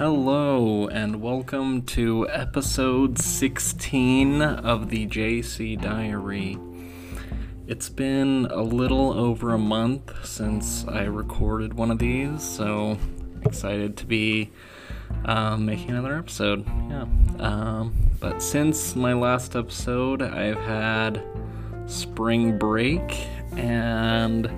Hello, 0.00 0.88
and 0.88 1.20
welcome 1.20 1.82
to 1.82 2.26
episode 2.30 3.18
16 3.18 4.40
of 4.40 4.88
the 4.88 5.06
JC 5.06 5.78
Diary. 5.78 6.56
It's 7.66 7.90
been 7.90 8.46
a 8.46 8.62
little 8.62 9.12
over 9.12 9.52
a 9.52 9.58
month 9.58 10.24
since 10.24 10.86
I 10.88 11.02
recorded 11.02 11.74
one 11.74 11.90
of 11.90 11.98
these, 11.98 12.42
so 12.42 12.96
excited 13.44 13.98
to 13.98 14.06
be 14.06 14.50
um, 15.26 15.66
making 15.66 15.90
another 15.90 16.16
episode. 16.16 16.66
Yeah. 16.88 17.04
Um, 17.38 17.94
but 18.20 18.42
since 18.42 18.96
my 18.96 19.12
last 19.12 19.54
episode, 19.54 20.22
I've 20.22 20.60
had 20.60 21.22
spring 21.84 22.56
break 22.56 23.26
and 23.52 24.50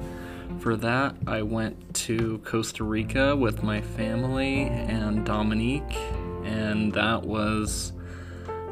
for 0.63 0.77
that, 0.77 1.17
I 1.27 1.43
went 1.43 1.93
to 2.07 2.39
Costa 2.45 2.85
Rica 2.85 3.35
with 3.35 3.65
my 3.65 3.81
family 3.81 4.63
and 4.63 5.27
Dominique, 5.27 5.97
and 6.45 6.93
that 6.93 7.25
was 7.25 7.93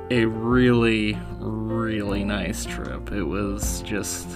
a 0.08 0.24
really, 0.24 1.18
really 1.40 2.22
nice 2.22 2.64
trip. 2.64 3.10
It 3.10 3.24
was 3.24 3.82
just 3.82 4.28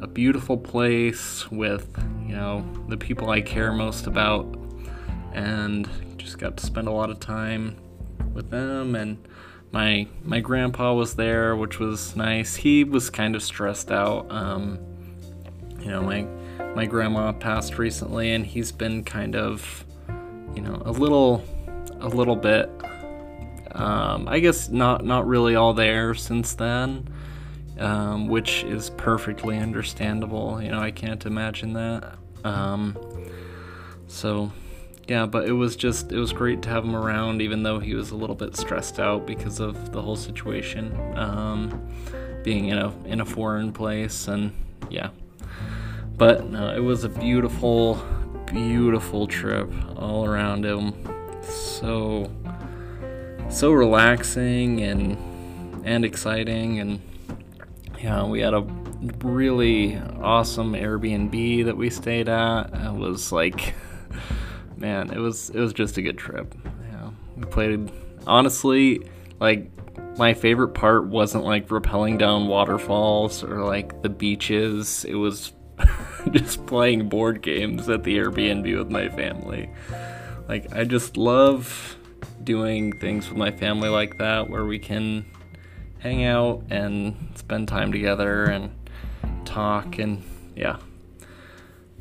a 0.00 0.06
beautiful 0.06 0.56
place 0.56 1.50
with, 1.50 1.86
you 2.26 2.34
know, 2.34 2.64
the 2.88 2.96
people 2.96 3.28
I 3.28 3.42
care 3.42 3.72
most 3.72 4.06
about, 4.06 4.56
and 5.34 5.86
just 6.16 6.38
got 6.38 6.56
to 6.56 6.64
spend 6.64 6.88
a 6.88 6.92
lot 6.92 7.10
of 7.10 7.20
time 7.20 7.76
with 8.32 8.48
them 8.48 8.94
and 8.94 9.18
my 9.72 10.06
my 10.22 10.40
grandpa 10.40 10.94
was 10.94 11.16
there 11.16 11.56
which 11.56 11.78
was 11.78 12.14
nice 12.14 12.56
he 12.56 12.84
was 12.84 13.10
kind 13.10 13.34
of 13.34 13.42
stressed 13.42 13.90
out 13.90 14.30
um, 14.30 14.78
you 15.82 15.90
know 15.90 16.02
my 16.02 16.26
my 16.74 16.86
grandma 16.86 17.32
passed 17.32 17.78
recently, 17.78 18.32
and 18.32 18.46
he's 18.46 18.72
been 18.72 19.04
kind 19.04 19.36
of, 19.36 19.84
you 20.54 20.62
know, 20.62 20.82
a 20.84 20.92
little, 20.92 21.44
a 22.00 22.08
little 22.08 22.36
bit. 22.36 22.70
Um, 23.72 24.28
I 24.28 24.38
guess 24.40 24.68
not 24.68 25.04
not 25.04 25.26
really 25.26 25.54
all 25.54 25.74
there 25.74 26.14
since 26.14 26.54
then, 26.54 27.08
um, 27.78 28.28
which 28.28 28.64
is 28.64 28.90
perfectly 28.90 29.58
understandable. 29.58 30.62
You 30.62 30.70
know, 30.70 30.80
I 30.80 30.90
can't 30.90 31.24
imagine 31.26 31.72
that. 31.74 32.14
Um, 32.44 32.98
so, 34.06 34.52
yeah, 35.08 35.26
but 35.26 35.48
it 35.48 35.52
was 35.52 35.76
just 35.76 36.12
it 36.12 36.18
was 36.18 36.32
great 36.32 36.62
to 36.62 36.68
have 36.68 36.84
him 36.84 36.96
around, 36.96 37.42
even 37.42 37.62
though 37.62 37.78
he 37.78 37.94
was 37.94 38.10
a 38.10 38.16
little 38.16 38.36
bit 38.36 38.56
stressed 38.56 38.98
out 38.98 39.26
because 39.26 39.60
of 39.60 39.92
the 39.92 40.00
whole 40.00 40.16
situation, 40.16 40.94
um, 41.16 41.86
being 42.42 42.66
in 42.66 42.78
a 42.78 42.94
in 43.04 43.20
a 43.20 43.26
foreign 43.26 43.72
place, 43.72 44.28
and 44.28 44.52
yeah, 44.90 45.10
but 46.16 46.50
no, 46.50 46.74
it 46.74 46.80
was 46.80 47.04
a 47.04 47.08
beautiful, 47.08 48.02
beautiful 48.46 49.26
trip 49.26 49.70
all 49.96 50.24
around 50.24 50.64
him. 50.64 50.94
So, 51.42 52.30
so 53.48 53.72
relaxing 53.72 54.82
and 54.82 55.16
and 55.84 56.04
exciting, 56.04 56.78
and 56.78 57.00
yeah, 58.00 58.24
we 58.24 58.40
had 58.40 58.54
a 58.54 58.62
really 59.24 59.98
awesome 60.20 60.74
Airbnb 60.74 61.64
that 61.64 61.76
we 61.76 61.90
stayed 61.90 62.28
at. 62.28 62.70
It 62.72 62.94
was 62.94 63.32
like, 63.32 63.74
man, 64.76 65.10
it 65.10 65.18
was 65.18 65.50
it 65.50 65.58
was 65.58 65.72
just 65.72 65.96
a 65.96 66.02
good 66.02 66.18
trip. 66.18 66.54
Yeah, 66.90 67.10
we 67.36 67.44
played. 67.44 67.90
Honestly, 68.26 69.08
like 69.40 69.70
my 70.16 70.34
favorite 70.34 70.74
part 70.74 71.06
wasn't 71.06 71.44
like 71.44 71.68
rappelling 71.68 72.18
down 72.18 72.46
waterfalls 72.46 73.42
or 73.42 73.64
like 73.64 74.02
the 74.02 74.08
beaches. 74.08 75.04
It 75.04 75.14
was 75.14 75.52
just 76.30 76.64
playing 76.66 77.08
board 77.08 77.42
games 77.42 77.88
at 77.88 78.04
the 78.04 78.16
Airbnb 78.16 78.78
with 78.78 78.90
my 78.90 79.08
family. 79.08 79.70
Like, 80.48 80.72
I 80.74 80.84
just 80.84 81.16
love 81.16 81.96
doing 82.42 82.98
things 82.98 83.28
with 83.28 83.38
my 83.38 83.50
family 83.50 83.88
like 83.88 84.18
that 84.18 84.50
where 84.50 84.64
we 84.64 84.78
can 84.78 85.24
hang 85.98 86.24
out 86.24 86.64
and 86.70 87.16
spend 87.36 87.68
time 87.68 87.92
together 87.92 88.44
and 88.44 88.70
talk 89.44 89.98
and 89.98 90.22
yeah. 90.56 90.78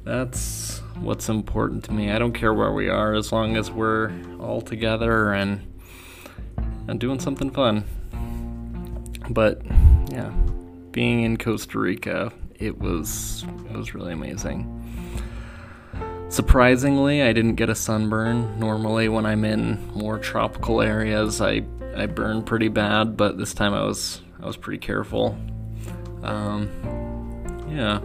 That's 0.03 0.80
what's 1.00 1.30
important 1.30 1.84
to 1.86 1.92
me. 1.92 2.12
I 2.12 2.18
don't 2.18 2.34
care 2.34 2.53
where 2.53 2.72
we 2.72 2.90
are 2.90 3.14
as 3.14 3.32
long 3.32 3.56
as 3.56 3.70
we're 3.70 4.12
all 4.40 4.62
together 4.62 5.34
and 5.34 5.62
and 6.88 7.00
doing 7.00 7.20
something 7.20 7.52
fun. 7.52 7.86
But 9.30 9.62
yeah, 10.09 10.32
being 10.92 11.24
in 11.24 11.38
Costa 11.38 11.78
Rica 11.80 12.34
it 12.62 12.80
was 12.80 13.44
it 13.70 13.76
was 13.76 13.94
really 13.94 14.14
amazing. 14.14 14.78
Surprisingly, 16.30 17.24
I 17.24 17.34
didn't 17.34 17.56
get 17.56 17.70
a 17.70 17.76
sunburn. 17.76 18.58
Normally, 18.58 19.10
when 19.10 19.26
I'm 19.26 19.44
in 19.44 19.86
more 19.94 20.18
tropical 20.18 20.82
areas, 20.82 21.42
I 21.42 21.64
I 21.96 22.06
burn 22.06 22.44
pretty 22.44 22.70
bad, 22.70 23.18
but 23.18 23.38
this 23.38 23.54
time 23.54 23.74
I 23.74 23.84
was 23.84 24.22
I 24.42 24.46
was 24.46 24.56
pretty 24.56 24.80
careful. 24.80 25.38
Um, 26.24 26.70
yeah, 27.70 28.00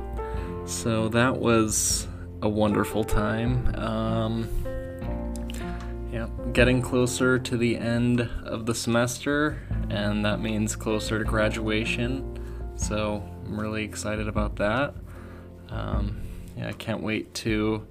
so 0.64 1.08
that 1.10 1.36
was 1.36 2.08
a 2.42 2.48
wonderful 2.48 3.04
time. 3.04 3.74
Um, 3.76 4.48
yeah, 6.10 6.28
getting 6.52 6.80
closer 6.80 7.38
to 7.38 7.56
the 7.56 7.76
end 7.76 8.22
of 8.44 8.64
the 8.64 8.74
semester, 8.74 9.60
and 9.90 10.24
that 10.24 10.40
means 10.40 10.74
closer 10.74 11.18
to 11.18 11.24
graduation. 11.24 12.32
So 12.76 13.22
I'm 13.46 13.60
really 13.60 13.84
excited 13.84 14.26
about 14.26 14.56
that. 14.56 14.94
Um, 15.68 16.22
yeah, 16.56 16.68
I 16.68 16.72
can't 16.72 17.02
wait 17.02 17.32
to 17.34 17.86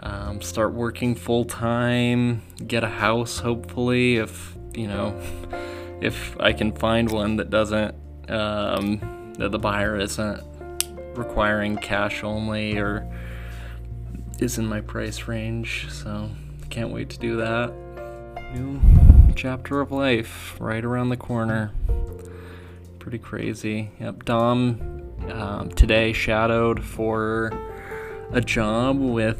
um, 0.00 0.42
start 0.42 0.72
working 0.72 1.14
full 1.14 1.44
time, 1.44 2.42
get 2.66 2.82
a 2.82 2.88
house, 2.88 3.38
hopefully, 3.38 4.16
if 4.16 4.56
you 4.74 4.88
know, 4.88 5.18
if 6.00 6.38
I 6.40 6.52
can 6.52 6.72
find 6.72 7.10
one 7.10 7.36
that 7.36 7.48
doesn't, 7.48 7.94
um, 8.28 9.34
that 9.38 9.52
the 9.52 9.58
buyer 9.58 9.98
isn't 9.98 10.42
requiring 11.16 11.76
cash 11.76 12.24
only 12.24 12.76
or 12.76 13.08
is 14.38 14.58
in 14.58 14.66
my 14.66 14.80
price 14.80 15.28
range. 15.28 15.86
So 15.90 16.28
can't 16.70 16.90
wait 16.90 17.08
to 17.10 17.18
do 17.18 17.36
that. 17.36 17.72
New 18.52 18.80
chapter 19.34 19.80
of 19.80 19.92
life 19.92 20.56
right 20.58 20.84
around 20.84 21.10
the 21.10 21.16
corner 21.16 21.72
pretty 23.06 23.18
crazy. 23.20 23.88
Yep, 24.00 24.24
Dom 24.24 25.14
um, 25.30 25.68
today 25.70 26.12
shadowed 26.12 26.82
for 26.82 27.52
a 28.32 28.40
job 28.40 28.98
with 28.98 29.38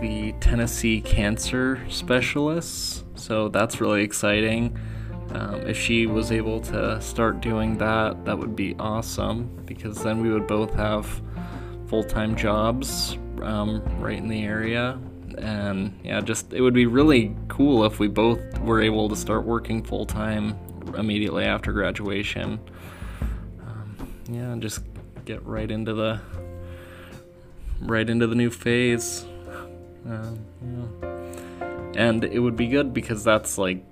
the 0.00 0.32
Tennessee 0.40 1.02
Cancer 1.02 1.84
Specialists, 1.90 3.04
so 3.14 3.50
that's 3.50 3.78
really 3.78 4.02
exciting. 4.02 4.78
Um, 5.32 5.66
if 5.66 5.76
she 5.76 6.06
was 6.06 6.32
able 6.32 6.60
to 6.60 6.98
start 7.02 7.42
doing 7.42 7.76
that, 7.76 8.24
that 8.24 8.38
would 8.38 8.56
be 8.56 8.74
awesome 8.78 9.54
because 9.66 10.02
then 10.02 10.22
we 10.22 10.30
would 10.30 10.46
both 10.46 10.72
have 10.72 11.20
full 11.88 12.04
time 12.04 12.34
jobs 12.34 13.18
um, 13.42 13.82
right 14.00 14.16
in 14.16 14.28
the 14.28 14.44
area. 14.44 14.98
And 15.36 15.92
yeah, 16.02 16.22
just 16.22 16.54
it 16.54 16.62
would 16.62 16.72
be 16.72 16.86
really 16.86 17.36
cool 17.48 17.84
if 17.84 17.98
we 17.98 18.08
both 18.08 18.40
were 18.60 18.80
able 18.80 19.10
to 19.10 19.16
start 19.16 19.44
working 19.44 19.82
full 19.84 20.06
time 20.06 20.56
immediately 20.96 21.44
after 21.44 21.70
graduation 21.70 22.58
yeah, 24.28 24.54
just 24.58 24.80
get 25.24 25.44
right 25.44 25.70
into 25.70 25.94
the 25.94 26.20
right 27.80 28.08
into 28.08 28.26
the 28.26 28.34
new 28.34 28.50
phase. 28.50 29.24
Uh, 30.08 30.30
yeah. 30.62 31.08
And 31.96 32.24
it 32.24 32.40
would 32.40 32.56
be 32.56 32.66
good 32.66 32.92
because 32.92 33.24
that's 33.24 33.56
like 33.56 33.84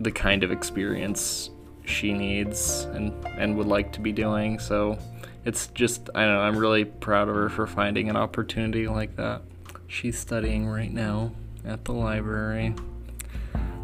the 0.00 0.10
kind 0.10 0.42
of 0.42 0.50
experience 0.50 1.50
she 1.84 2.12
needs 2.12 2.84
and 2.92 3.12
and 3.36 3.56
would 3.56 3.66
like 3.66 3.92
to 3.92 4.00
be 4.00 4.12
doing. 4.12 4.58
So 4.58 4.98
it's 5.44 5.66
just 5.68 6.08
I 6.14 6.24
don't 6.24 6.34
know, 6.34 6.40
I'm 6.40 6.56
really 6.56 6.84
proud 6.84 7.28
of 7.28 7.34
her 7.34 7.48
for 7.48 7.66
finding 7.66 8.08
an 8.08 8.16
opportunity 8.16 8.88
like 8.88 9.16
that. 9.16 9.42
She's 9.86 10.18
studying 10.18 10.66
right 10.66 10.92
now 10.92 11.32
at 11.64 11.84
the 11.84 11.92
library. 11.92 12.74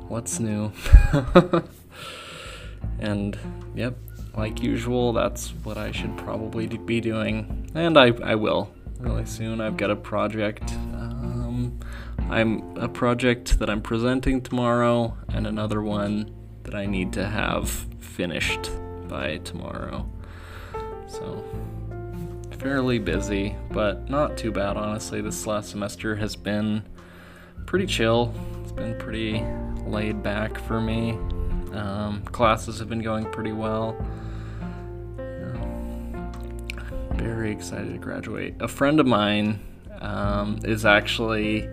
What's 0.09 0.41
new? 0.41 0.73
and 2.99 3.39
yep, 3.75 3.97
like 4.37 4.63
usual, 4.63 5.13
that's 5.13 5.51
what 5.65 5.77
I 5.77 5.93
should 5.93 6.17
probably 6.19 6.67
be 6.67 7.01
doing, 7.01 7.71
and 7.75 7.99
I, 7.99 8.13
I 8.23 8.35
will 8.35 8.73
really 8.99 9.27
soon. 9.27 9.61
I've 9.61 9.77
got 9.77 9.91
a 9.91 9.97
project. 9.97 10.73
Um, 10.73 11.79
I'm 12.29 12.77
a 12.77 12.89
project 12.89 13.59
that 13.59 13.69
I'm 13.69 13.83
presenting 13.83 14.41
tomorrow, 14.43 15.17
and 15.29 15.47
another 15.47 15.83
one 15.83 16.35
that 16.65 16.75
I 16.75 16.87
need 16.87 17.13
to 17.15 17.27
have 17.27 17.69
finished 17.99 18.71
by 19.09 19.39
tomorrow. 19.39 20.09
So, 21.09 21.45
fairly 22.59 22.99
busy, 22.99 23.57
but 23.71 24.09
not 24.09 24.37
too 24.37 24.53
bad, 24.53 24.77
honestly. 24.77 25.21
This 25.21 25.47
last 25.47 25.71
semester 25.71 26.15
has 26.17 26.37
been 26.37 26.83
pretty 27.67 27.87
chill. 27.87 28.33
It's 28.63 28.73
been 28.73 28.97
pretty 28.99 29.43
laid 29.87 30.23
back 30.23 30.61
for 30.61 30.81
me. 30.81 31.19
Um, 31.73 32.23
classes 32.25 32.79
have 32.79 32.89
been 32.89 33.03
going 33.03 33.27
pretty 33.27 33.53
well 33.53 33.97
very 37.21 37.53
excited 37.53 37.93
to 37.93 37.99
graduate. 37.99 38.55
A 38.61 38.69
friend 38.69 39.01
of 39.01 39.07
mine 39.07 39.61
um, 40.01 40.59
is 40.65 40.87
actually 40.87 41.69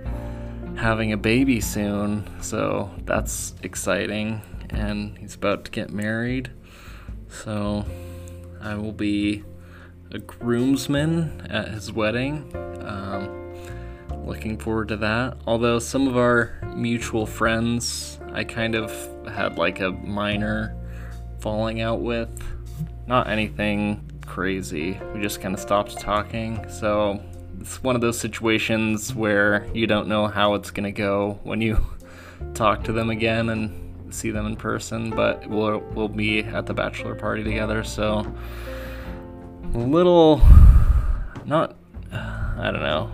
having 0.76 1.14
a 1.14 1.18
baby 1.18 1.62
soon, 1.62 2.28
so 2.42 2.92
that's 3.06 3.54
exciting. 3.64 4.42
And 4.70 5.18
he's 5.18 5.36
about 5.36 5.66
to 5.66 5.72
get 5.72 5.90
married, 5.90 6.52
so 7.30 7.86
I 8.62 8.76
will 8.76 8.92
be 8.92 9.44
a 10.12 10.20
groomsman 10.20 11.48
at 11.50 11.70
his 11.70 11.92
wedding. 11.92 12.52
Um, 12.82 13.54
looking 14.26 14.58
forward 14.58 14.90
to 14.90 14.98
that. 14.98 15.38
Although 15.46 15.80
some 15.80 16.08
of 16.08 16.18
our 16.18 16.60
mutual 16.76 17.26
friends, 17.26 18.17
I 18.34 18.44
kind 18.44 18.76
of 18.76 18.92
had 19.28 19.58
like 19.58 19.80
a 19.80 19.92
minor 19.92 20.76
falling 21.40 21.82
out 21.82 22.02
with. 22.02 22.30
Not 23.08 23.30
anything 23.30 24.08
crazy. 24.26 25.00
We 25.14 25.22
just 25.22 25.42
kind 25.42 25.54
of 25.54 25.60
stopped 25.60 26.00
talking. 26.00 26.70
So 26.70 27.22
it's 27.60 27.82
one 27.82 27.96
of 27.96 28.02
those 28.02 28.20
situations 28.20 29.16
where 29.16 29.68
you 29.74 29.88
don't 29.88 30.08
know 30.08 30.28
how 30.28 30.54
it's 30.54 30.72
going 30.72 30.84
to 30.84 30.92
go 30.92 31.40
when 31.44 31.62
you 31.62 31.84
talk 32.54 32.84
to 32.84 32.92
them 32.92 33.10
again 33.10 33.50
and 33.50 34.14
see 34.14 34.32
them 34.32 34.46
in 34.46 34.56
person, 34.56 35.10
but 35.10 35.48
we'll, 35.48 35.80
we'll 35.94 36.08
be 36.08 36.40
at 36.40 36.66
the 36.66 36.74
bachelor 36.74 37.16
party 37.16 37.44
together. 37.44 37.84
So 37.84 38.32
a 39.74 39.78
little, 39.78 40.42
not, 41.46 41.76
I 42.12 42.70
don't 42.72 42.82
know, 42.82 43.12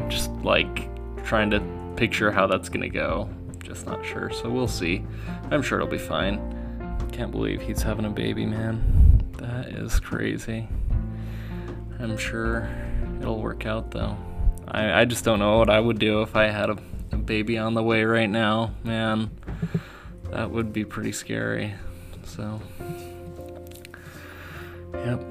I'm 0.00 0.10
just 0.10 0.30
like 0.42 0.88
trying 1.24 1.50
to 1.50 1.62
picture 1.96 2.30
how 2.30 2.46
that's 2.46 2.68
going 2.68 2.82
to 2.82 2.88
go. 2.88 3.30
Not 3.84 4.04
sure. 4.04 4.30
So 4.30 4.48
we'll 4.48 4.68
see. 4.68 5.04
I'm 5.50 5.62
sure 5.62 5.78
it'll 5.78 5.90
be 5.90 5.98
fine. 5.98 6.38
Can't 7.12 7.30
believe 7.30 7.60
he's 7.60 7.82
having 7.82 8.04
a 8.04 8.10
baby, 8.10 8.46
man. 8.46 9.22
That 9.38 9.66
is 9.66 10.00
crazy. 10.00 10.68
I'm 11.98 12.16
sure 12.16 12.68
it'll 13.20 13.40
work 13.40 13.66
out 13.66 13.90
though. 13.90 14.16
I, 14.68 15.00
I 15.00 15.04
just 15.04 15.24
don't 15.24 15.38
know 15.38 15.58
what 15.58 15.70
I 15.70 15.80
would 15.80 15.98
do 15.98 16.22
if 16.22 16.36
I 16.36 16.44
had 16.46 16.70
a, 16.70 16.78
a 17.12 17.16
baby 17.16 17.58
on 17.58 17.74
the 17.74 17.82
way 17.82 18.04
right 18.04 18.28
now. 18.28 18.72
Man, 18.84 19.30
that 20.30 20.50
would 20.50 20.72
be 20.72 20.84
pretty 20.84 21.12
scary. 21.12 21.74
So, 22.24 22.60
yep. 24.92 25.24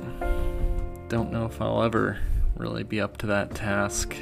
Don't 1.09 1.31
know 1.31 1.45
if 1.45 1.61
I'll 1.61 1.83
ever 1.83 2.17
really 2.55 2.83
be 2.83 2.99
up 2.99 3.17
to 3.17 3.27
that 3.27 3.53
task. 3.53 4.15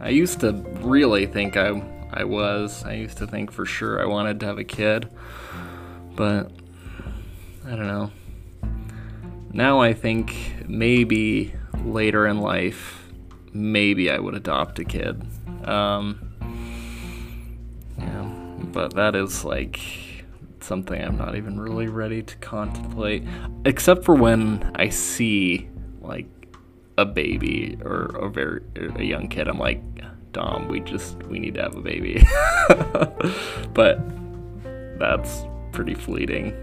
I 0.00 0.10
used 0.10 0.40
to 0.40 0.52
really 0.80 1.26
think 1.26 1.56
I 1.56 1.70
I 2.14 2.24
was. 2.24 2.84
I 2.84 2.94
used 2.94 3.18
to 3.18 3.26
think 3.26 3.50
for 3.50 3.66
sure 3.66 4.00
I 4.00 4.06
wanted 4.06 4.40
to 4.40 4.46
have 4.46 4.58
a 4.58 4.64
kid. 4.64 5.10
But 6.14 6.52
I 7.66 7.70
don't 7.70 7.88
know. 7.88 8.12
Now 9.52 9.80
I 9.80 9.92
think 9.94 10.34
maybe 10.66 11.54
later 11.84 12.26
in 12.26 12.38
life, 12.38 13.10
maybe 13.52 14.10
I 14.10 14.18
would 14.18 14.34
adopt 14.34 14.78
a 14.78 14.84
kid. 14.84 15.22
Um, 15.64 16.32
yeah, 17.98 18.22
but 18.72 18.94
that 18.94 19.14
is 19.16 19.44
like 19.44 19.80
something 20.60 21.00
I'm 21.00 21.16
not 21.16 21.36
even 21.36 21.60
really 21.60 21.88
ready 21.88 22.22
to 22.22 22.36
contemplate, 22.36 23.24
except 23.64 24.04
for 24.04 24.14
when 24.14 24.72
I 24.74 24.88
see 24.88 25.68
like 26.00 26.26
a 26.96 27.04
baby 27.04 27.78
or 27.84 28.06
a 28.16 28.28
very 28.28 28.62
a 28.96 29.02
young 29.02 29.28
kid. 29.28 29.48
I'm 29.48 29.58
like, 29.58 29.82
Dom, 30.34 30.68
we 30.68 30.80
just 30.80 31.22
we 31.24 31.38
need 31.38 31.54
to 31.54 31.62
have 31.62 31.76
a 31.76 31.80
baby. 31.80 32.22
but 33.72 33.98
that's 34.98 35.44
pretty 35.72 35.94
fleeting. 35.94 36.54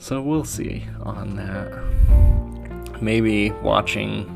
So 0.00 0.22
we'll 0.22 0.44
see 0.44 0.86
on 1.02 1.34
that. 1.36 3.02
Maybe 3.02 3.50
watching 3.50 4.34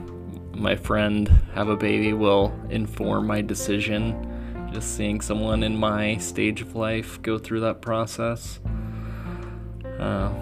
my 0.55 0.75
friend 0.75 1.29
have 1.55 1.69
a 1.69 1.77
baby 1.77 2.13
will 2.13 2.53
inform 2.69 3.29
my 3.29 3.43
decision. 3.43 4.29
Just 4.73 4.97
seeing 4.97 5.21
someone 5.21 5.63
in 5.63 5.79
my 5.79 6.17
stage 6.17 6.61
of 6.61 6.75
life 6.75 7.23
go 7.23 7.39
through 7.39 7.61
that 7.61 7.81
process. 7.81 8.59
Uh, 9.85 10.33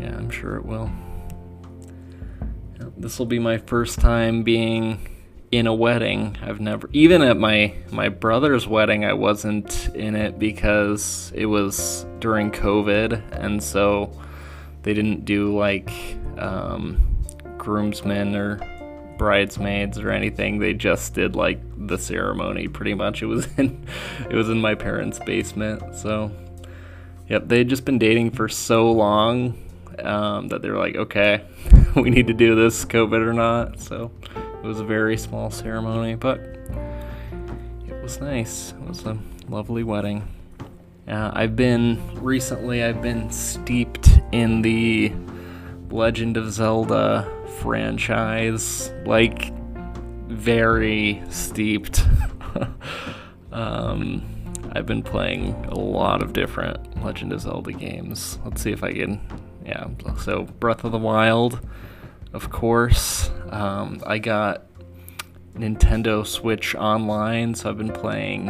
yeah, 0.00 0.16
I'm 0.16 0.30
sure 0.30 0.56
it 0.56 0.64
will. 0.64 0.90
This 2.96 3.18
will 3.18 3.26
be 3.26 3.38
my 3.38 3.58
first 3.58 4.00
time 4.00 4.42
being 4.42 5.06
in 5.52 5.66
a 5.66 5.74
wedding. 5.74 6.36
I've 6.42 6.60
never, 6.60 6.88
even 6.92 7.20
at 7.22 7.36
my 7.36 7.74
my 7.90 8.08
brother's 8.08 8.66
wedding, 8.66 9.04
I 9.04 9.12
wasn't 9.12 9.94
in 9.94 10.16
it 10.16 10.38
because 10.38 11.30
it 11.34 11.46
was 11.46 12.06
during 12.18 12.50
COVID, 12.50 13.22
and 13.32 13.62
so 13.62 14.18
they 14.82 14.94
didn't 14.94 15.26
do 15.26 15.56
like 15.56 15.92
um, 16.38 17.18
groomsmen 17.58 18.34
or 18.34 18.60
bridesmaids 19.18 19.98
or 19.98 20.10
anything. 20.10 20.58
They 20.58 20.72
just 20.72 21.14
did 21.14 21.36
like 21.36 21.60
the 21.86 21.98
ceremony. 21.98 22.66
Pretty 22.66 22.94
much, 22.94 23.22
it 23.22 23.26
was 23.26 23.46
in 23.58 23.86
it 24.30 24.34
was 24.34 24.48
in 24.48 24.58
my 24.58 24.74
parents' 24.74 25.18
basement. 25.18 25.94
So, 25.96 26.32
yep, 27.28 27.46
they 27.46 27.58
had 27.58 27.68
just 27.68 27.84
been 27.84 27.98
dating 27.98 28.30
for 28.30 28.48
so 28.48 28.90
long 28.90 29.62
um, 29.98 30.48
that 30.48 30.62
they 30.62 30.70
were 30.70 30.78
like, 30.78 30.96
okay, 30.96 31.44
we 31.94 32.08
need 32.08 32.28
to 32.28 32.32
do 32.32 32.54
this, 32.54 32.86
COVID 32.86 33.20
or 33.20 33.34
not. 33.34 33.78
So, 33.80 34.10
it 34.62 34.66
was 34.66 34.78
a 34.78 34.84
very 34.84 35.16
small 35.16 35.50
ceremony, 35.50 36.14
but 36.14 36.38
it 37.88 38.00
was 38.00 38.20
nice. 38.20 38.72
It 38.72 38.88
was 38.88 39.04
a 39.04 39.18
lovely 39.48 39.82
wedding. 39.82 40.28
Uh, 41.08 41.32
I've 41.34 41.56
been 41.56 42.00
recently. 42.22 42.84
I've 42.84 43.02
been 43.02 43.28
steeped 43.30 44.08
in 44.30 44.62
the 44.62 45.12
Legend 45.90 46.36
of 46.36 46.52
Zelda 46.52 47.28
franchise, 47.60 48.92
like 49.04 49.52
very 50.28 51.20
steeped. 51.28 52.06
um, 53.52 54.24
I've 54.74 54.86
been 54.86 55.02
playing 55.02 55.54
a 55.66 55.74
lot 55.74 56.22
of 56.22 56.32
different 56.32 57.02
Legend 57.02 57.32
of 57.32 57.40
Zelda 57.40 57.72
games. 57.72 58.38
Let's 58.44 58.62
see 58.62 58.70
if 58.70 58.84
I 58.84 58.92
can. 58.92 59.20
Yeah, 59.66 59.88
so 60.18 60.44
Breath 60.44 60.84
of 60.84 60.92
the 60.92 60.98
Wild, 60.98 61.66
of 62.32 62.50
course. 62.50 63.31
Um, 63.52 64.02
I 64.06 64.18
got 64.18 64.64
Nintendo 65.54 66.26
Switch 66.26 66.74
Online, 66.74 67.54
so 67.54 67.68
I've 67.68 67.76
been 67.76 67.92
playing 67.92 68.46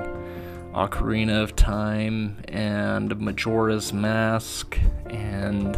Ocarina 0.73 1.43
of 1.43 1.57
Time 1.57 2.41
and 2.47 3.19
Majora's 3.19 3.93
Mask 3.93 4.79
and 5.07 5.77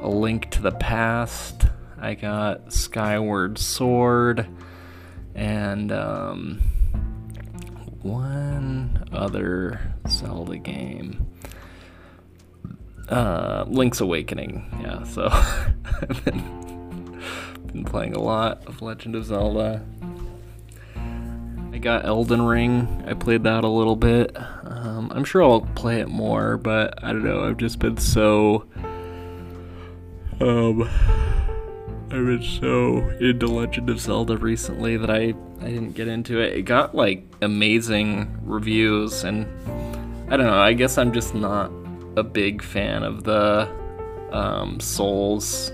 A 0.00 0.08
Link 0.08 0.50
to 0.52 0.62
the 0.62 0.72
Past. 0.72 1.66
I 1.98 2.14
got 2.14 2.72
Skyward 2.72 3.58
Sword 3.58 4.48
and 5.34 5.92
um, 5.92 6.62
one 8.00 9.06
other 9.12 9.94
Zelda 10.08 10.56
game. 10.56 11.26
Uh, 13.10 13.66
Link's 13.68 14.00
Awakening. 14.00 14.66
Yeah, 14.80 15.04
so 15.04 15.28
been 17.76 17.84
playing 17.84 18.14
a 18.14 18.20
lot 18.20 18.66
of 18.66 18.80
Legend 18.80 19.14
of 19.14 19.26
Zelda. 19.26 19.82
I 21.72 21.78
got 21.78 22.06
Elden 22.06 22.40
Ring. 22.40 23.04
I 23.06 23.12
played 23.12 23.44
that 23.44 23.64
a 23.64 23.68
little 23.68 23.96
bit. 23.96 24.34
Um, 24.64 25.12
I'm 25.14 25.24
sure 25.24 25.42
I'll 25.42 25.60
play 25.60 26.00
it 26.00 26.08
more, 26.08 26.56
but 26.56 27.04
I 27.04 27.12
don't 27.12 27.24
know. 27.24 27.46
I've 27.46 27.58
just 27.58 27.78
been 27.78 27.98
so. 27.98 28.66
Um. 30.40 30.88
I've 32.08 32.24
been 32.24 32.42
so 32.42 32.98
into 33.20 33.48
Legend 33.48 33.90
of 33.90 34.00
Zelda 34.00 34.38
recently 34.38 34.96
that 34.96 35.10
I, 35.10 35.34
I 35.60 35.64
didn't 35.64 35.92
get 35.94 36.06
into 36.06 36.40
it. 36.40 36.54
It 36.54 36.62
got 36.62 36.94
like 36.94 37.26
amazing 37.42 38.38
reviews, 38.44 39.24
and 39.24 39.44
I 40.32 40.36
don't 40.36 40.46
know. 40.46 40.58
I 40.58 40.72
guess 40.72 40.98
I'm 40.98 41.12
just 41.12 41.34
not 41.34 41.70
a 42.16 42.22
big 42.22 42.62
fan 42.62 43.02
of 43.02 43.24
the 43.24 43.68
um, 44.30 44.78
Souls 44.78 45.72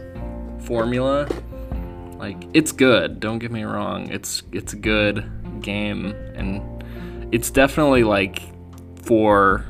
formula. 0.61 1.28
Like 2.22 2.46
it's 2.54 2.70
good. 2.70 3.18
Don't 3.18 3.40
get 3.40 3.50
me 3.50 3.64
wrong. 3.64 4.08
It's 4.08 4.44
it's 4.52 4.74
a 4.74 4.76
good 4.76 5.28
game, 5.60 6.14
and 6.36 6.84
it's 7.34 7.50
definitely 7.50 8.04
like 8.04 8.40
for 9.02 9.66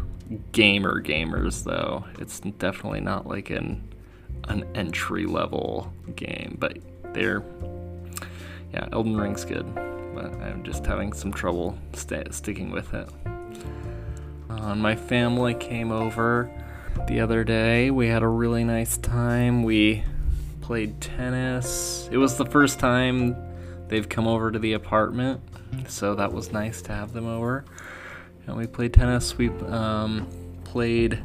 gamer 0.52 1.00
gamers 1.00 1.64
though. 1.64 2.04
It's 2.18 2.40
definitely 2.40 3.00
not 3.00 3.26
like 3.26 3.49
an 3.49 3.82
an 4.49 4.66
entry 4.75 5.25
level 5.25 5.90
game, 6.14 6.59
but 6.61 6.76
they're 7.14 7.42
yeah, 8.75 8.87
Elden 8.92 9.16
Ring's 9.16 9.47
good, 9.47 9.75
but 9.75 10.26
I'm 10.42 10.62
just 10.62 10.85
having 10.85 11.14
some 11.14 11.32
trouble 11.32 11.78
st- 11.94 12.35
sticking 12.35 12.71
with 12.71 12.92
it. 12.92 13.09
Uh, 14.50 14.75
my 14.75 14.94
family 14.94 15.54
came 15.54 15.90
over 15.90 16.50
the 17.09 17.18
other 17.18 17.44
day. 17.44 17.90
We 17.90 18.09
had 18.09 18.23
a 18.23 18.28
really 18.28 18.62
nice 18.62 18.99
time. 18.99 19.62
We 19.62 20.04
played 20.62 21.00
tennis. 21.00 22.09
It 22.11 22.16
was 22.16 22.37
the 22.37 22.47
first 22.47 22.78
time 22.78 23.37
they've 23.88 24.09
come 24.09 24.26
over 24.26 24.50
to 24.50 24.59
the 24.59 24.73
apartment, 24.73 25.40
so 25.88 26.14
that 26.14 26.33
was 26.33 26.52
nice 26.52 26.81
to 26.83 26.92
have 26.92 27.12
them 27.12 27.26
over. 27.26 27.64
And 28.47 28.57
we 28.57 28.66
played 28.66 28.95
tennis. 28.95 29.37
We 29.37 29.50
um, 29.66 30.26
played 30.64 31.23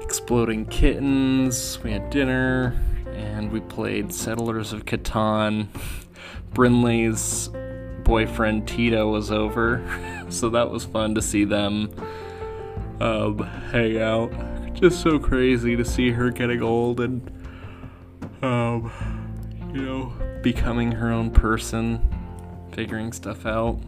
Exploding 0.00 0.66
Kittens. 0.66 1.78
We 1.82 1.92
had 1.92 2.08
dinner, 2.10 2.80
and 3.12 3.52
we 3.52 3.60
played 3.60 4.14
Settlers 4.14 4.72
of 4.72 4.86
Catan. 4.86 5.68
Brinley's 6.54 7.50
boyfriend 8.04 8.66
Tito 8.66 9.10
was 9.10 9.30
over, 9.30 9.82
so 10.30 10.48
that 10.50 10.70
was 10.70 10.84
fun 10.84 11.14
to 11.16 11.22
see 11.22 11.44
them 11.44 11.90
um, 13.00 13.38
hang 13.70 14.00
out. 14.00 14.32
Just 14.74 15.02
so 15.02 15.18
crazy 15.18 15.76
to 15.76 15.84
see 15.84 16.12
her 16.12 16.30
getting 16.30 16.62
old 16.62 17.00
and, 17.00 17.30
um, 18.42 18.90
you 19.74 19.82
know, 19.82 20.12
becoming 20.42 20.92
her 20.92 21.10
own 21.10 21.30
person, 21.30 22.00
figuring 22.72 23.12
stuff 23.12 23.46
out. 23.46 23.80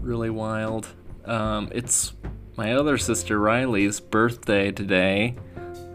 Really 0.00 0.30
wild. 0.30 0.88
Um, 1.24 1.70
it's 1.72 2.12
my 2.56 2.74
other 2.74 2.98
sister 2.98 3.38
Riley's 3.38 4.00
birthday 4.00 4.70
today. 4.70 5.36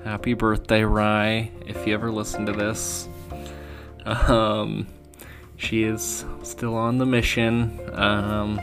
Happy 0.04 0.34
birthday, 0.34 0.84
Rye, 0.84 1.52
if 1.66 1.86
you 1.86 1.94
ever 1.94 2.12
listen 2.12 2.46
to 2.46 2.54
this. 2.54 3.08
Um, 4.06 4.88
she 5.58 5.84
is 5.84 6.26
still 6.44 6.76
on 6.76 6.98
the 6.98 7.06
mission. 7.06 7.80
Um, 7.94 8.62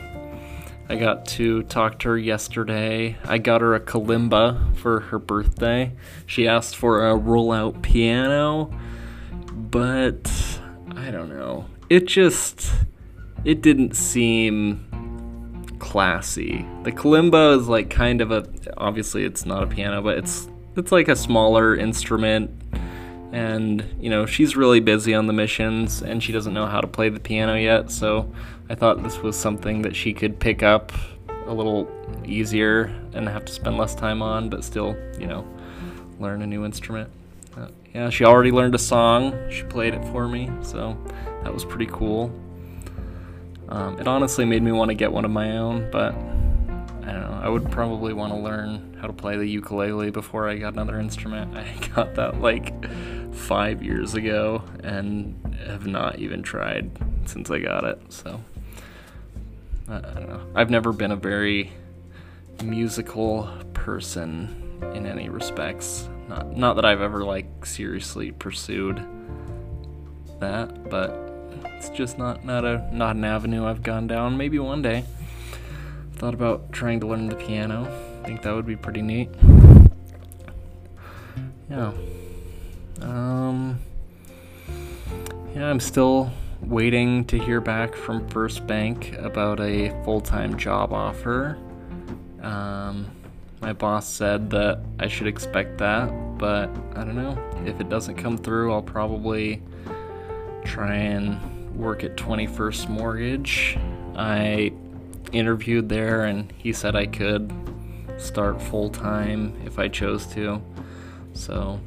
I 0.89 0.95
got 0.95 1.25
to 1.25 1.63
talk 1.63 1.99
to 1.99 2.09
her 2.09 2.17
yesterday. 2.17 3.17
I 3.25 3.39
got 3.39 3.61
her 3.61 3.75
a 3.75 3.79
kalimba 3.79 4.75
for 4.77 5.01
her 5.01 5.19
birthday. 5.19 5.91
She 6.25 6.47
asked 6.47 6.77
for 6.77 7.07
a 7.07 7.15
roll-out 7.15 7.81
piano, 7.81 8.71
but 9.51 10.31
I 10.95 11.11
don't 11.11 11.29
know. 11.29 11.65
It 11.89 12.07
just 12.07 12.71
it 13.43 13.61
didn't 13.61 13.95
seem 13.95 14.85
classy. 15.79 16.65
The 16.83 16.91
kalimba 16.91 17.59
is 17.59 17.67
like 17.67 17.89
kind 17.89 18.21
of 18.21 18.31
a 18.31 18.47
obviously 18.77 19.25
it's 19.25 19.45
not 19.45 19.63
a 19.63 19.67
piano, 19.67 20.01
but 20.01 20.17
it's 20.17 20.47
it's 20.77 20.91
like 20.91 21.09
a 21.09 21.15
smaller 21.15 21.75
instrument 21.75 22.51
and 23.31 23.83
you 23.99 24.09
know 24.09 24.25
she's 24.25 24.55
really 24.55 24.79
busy 24.79 25.13
on 25.13 25.27
the 25.27 25.33
missions 25.33 26.01
and 26.01 26.23
she 26.23 26.31
doesn't 26.31 26.53
know 26.53 26.65
how 26.65 26.79
to 26.79 26.87
play 26.87 27.09
the 27.09 27.19
piano 27.19 27.55
yet 27.55 27.91
so 27.91 28.31
i 28.69 28.75
thought 28.75 29.03
this 29.03 29.17
was 29.19 29.35
something 29.35 29.81
that 29.81 29.95
she 29.95 30.13
could 30.13 30.39
pick 30.39 30.63
up 30.63 30.93
a 31.47 31.53
little 31.53 31.89
easier 32.25 32.85
and 33.13 33.27
have 33.27 33.43
to 33.43 33.51
spend 33.51 33.77
less 33.77 33.93
time 33.95 34.21
on 34.21 34.49
but 34.49 34.63
still 34.63 34.95
you 35.19 35.27
know 35.27 35.45
learn 36.19 36.41
a 36.41 36.47
new 36.47 36.63
instrument 36.63 37.09
uh, 37.57 37.67
yeah 37.93 38.09
she 38.09 38.23
already 38.23 38.51
learned 38.51 38.75
a 38.75 38.79
song 38.79 39.37
she 39.49 39.63
played 39.63 39.93
it 39.93 40.03
for 40.05 40.27
me 40.27 40.49
so 40.61 40.97
that 41.43 41.53
was 41.53 41.65
pretty 41.65 41.87
cool 41.87 42.31
um, 43.69 43.99
it 43.99 44.07
honestly 44.07 44.45
made 44.45 44.63
me 44.63 44.71
want 44.71 44.89
to 44.89 44.95
get 44.95 45.11
one 45.11 45.25
of 45.25 45.31
my 45.31 45.57
own 45.57 45.89
but 45.91 46.15
I 47.07 47.13
don't 47.13 47.21
know. 47.21 47.39
I 47.41 47.47
would 47.47 47.71
probably 47.71 48.11
want 48.11 48.33
to 48.33 48.37
learn 48.37 48.97
how 48.99 49.07
to 49.07 49.13
play 49.13 49.37
the 49.37 49.45
ukulele 49.45 50.11
before 50.11 50.49
I 50.49 50.57
got 50.57 50.73
another 50.73 50.99
instrument. 50.99 51.55
I 51.57 51.65
got 51.95 52.15
that 52.15 52.41
like 52.41 52.73
five 53.37 53.83
years 53.83 54.13
ago 54.15 54.63
and 54.83 55.55
have 55.65 55.87
not 55.87 56.19
even 56.19 56.43
tried 56.43 56.91
since 57.25 57.49
I 57.49 57.59
got 57.59 57.83
it. 57.83 58.01
So 58.11 58.41
I 59.87 59.99
don't 59.99 60.27
know. 60.27 60.41
I've 60.55 60.69
never 60.69 60.91
been 60.91 61.11
a 61.11 61.15
very 61.15 61.71
musical 62.63 63.49
person 63.73 64.81
in 64.95 65.05
any 65.05 65.29
respects. 65.29 66.09
Not 66.27 66.57
not 66.57 66.75
that 66.75 66.85
I've 66.85 67.01
ever 67.01 67.23
like 67.23 67.65
seriously 67.65 68.31
pursued 68.31 68.97
that, 70.39 70.89
but 70.89 71.27
it's 71.77 71.89
just 71.89 72.17
not 72.17 72.43
not 72.43 72.65
a 72.65 72.89
not 72.93 73.15
an 73.15 73.23
avenue 73.23 73.65
I've 73.65 73.83
gone 73.83 74.07
down. 74.07 74.37
Maybe 74.37 74.59
one 74.59 74.81
day. 74.81 75.05
Thought 76.15 76.33
about 76.33 76.71
trying 76.71 76.99
to 77.01 77.07
learn 77.07 77.27
the 77.27 77.35
piano. 77.35 77.87
I 78.23 78.25
think 78.25 78.41
that 78.41 78.55
would 78.55 78.65
be 78.65 78.75
pretty 78.75 79.03
neat. 79.03 79.29
Yeah. 81.69 81.91
Um, 83.01 83.79
yeah, 85.55 85.69
I'm 85.69 85.79
still 85.79 86.31
waiting 86.61 87.25
to 87.25 87.37
hear 87.37 87.61
back 87.61 87.95
from 87.95 88.27
First 88.29 88.65
Bank 88.67 89.13
about 89.17 89.59
a 89.59 89.89
full 90.03 90.21
time 90.21 90.57
job 90.57 90.93
offer. 90.93 91.57
Um, 92.41 93.11
my 93.61 93.73
boss 93.73 94.07
said 94.07 94.49
that 94.51 94.81
I 94.99 95.07
should 95.07 95.27
expect 95.27 95.77
that, 95.79 96.07
but 96.37 96.69
I 96.95 97.03
don't 97.03 97.15
know. 97.15 97.37
If 97.65 97.79
it 97.79 97.89
doesn't 97.89 98.15
come 98.15 98.37
through, 98.37 98.71
I'll 98.71 98.81
probably 98.81 99.61
try 100.63 100.95
and 100.95 101.75
work 101.75 102.03
at 102.03 102.15
21st 102.15 102.89
Mortgage. 102.89 103.77
I 104.15 104.73
interviewed 105.31 105.89
there 105.89 106.25
and 106.25 106.51
he 106.57 106.73
said 106.73 106.95
I 106.95 107.05
could 107.05 107.51
start 108.17 108.61
full 108.61 108.89
time 108.89 109.59
if 109.65 109.79
I 109.79 109.87
chose 109.87 110.25
to. 110.27 110.61
So 111.33 111.79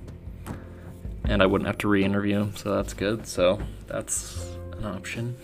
and 1.30 1.40
I 1.40 1.46
wouldn't 1.46 1.68
have 1.68 1.78
to 1.78 1.88
re-interview, 1.88 2.50
so 2.56 2.74
that's 2.74 2.92
good. 2.92 3.24
So 3.24 3.60
that's 3.86 4.44
an 4.72 4.84
option. 4.84 5.36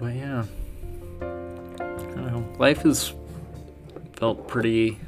But 0.00 0.14
yeah, 0.14 0.44
I 1.20 1.24
don't 1.24 2.26
know. 2.26 2.56
Life 2.58 2.82
has 2.82 3.14
felt 4.14 4.48
pretty, 4.48 4.98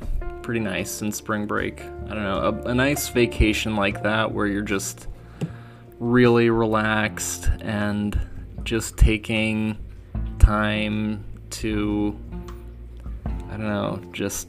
pretty 0.42 0.61
nice 0.61 0.88
since 0.88 1.16
spring 1.16 1.47
break. 1.47 1.80
I 1.83 2.14
don't 2.14 2.23
know, 2.23 2.62
a, 2.64 2.71
a 2.71 2.75
nice 2.75 3.09
vacation 3.09 3.75
like 3.75 4.04
that 4.04 4.33
where 4.33 4.47
you're 4.47 4.62
just 4.62 5.09
really 5.99 6.49
relaxed 6.49 7.50
and 7.61 8.18
just 8.62 8.97
taking 8.97 9.76
time 10.38 11.25
to, 11.50 12.16
I 13.26 13.57
don't 13.57 13.62
know, 13.62 14.00
just 14.12 14.47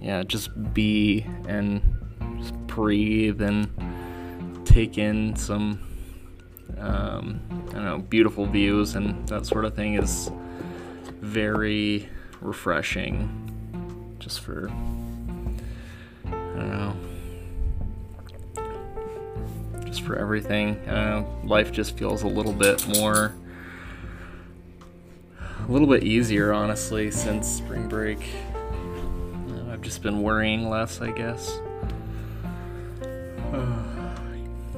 yeah, 0.00 0.24
just 0.24 0.50
be 0.74 1.24
and 1.46 1.95
breathe 2.76 3.40
and 3.40 3.70
take 4.66 4.98
in 4.98 5.34
some 5.34 5.80
um, 6.76 7.40
I 7.70 7.72
don't 7.72 7.84
know 7.86 7.98
beautiful 8.00 8.44
views 8.44 8.96
and 8.96 9.26
that 9.28 9.46
sort 9.46 9.64
of 9.64 9.74
thing 9.74 9.94
is 9.94 10.30
very 11.22 12.06
refreshing 12.42 13.30
just 14.18 14.40
for 14.40 14.68
I 16.26 16.30
don't 16.30 16.70
know 16.70 16.96
just 19.86 20.02
for 20.02 20.16
everything. 20.16 20.76
Uh, 20.86 21.24
life 21.44 21.72
just 21.72 21.96
feels 21.96 22.24
a 22.24 22.28
little 22.28 22.52
bit 22.52 22.86
more 22.98 23.34
a 25.40 25.72
little 25.72 25.88
bit 25.88 26.04
easier 26.04 26.52
honestly 26.52 27.10
since 27.10 27.48
spring 27.48 27.88
break. 27.88 28.18
I've 29.70 29.80
just 29.80 30.02
been 30.02 30.20
worrying 30.20 30.68
less 30.68 31.00
I 31.00 31.10
guess 31.12 31.58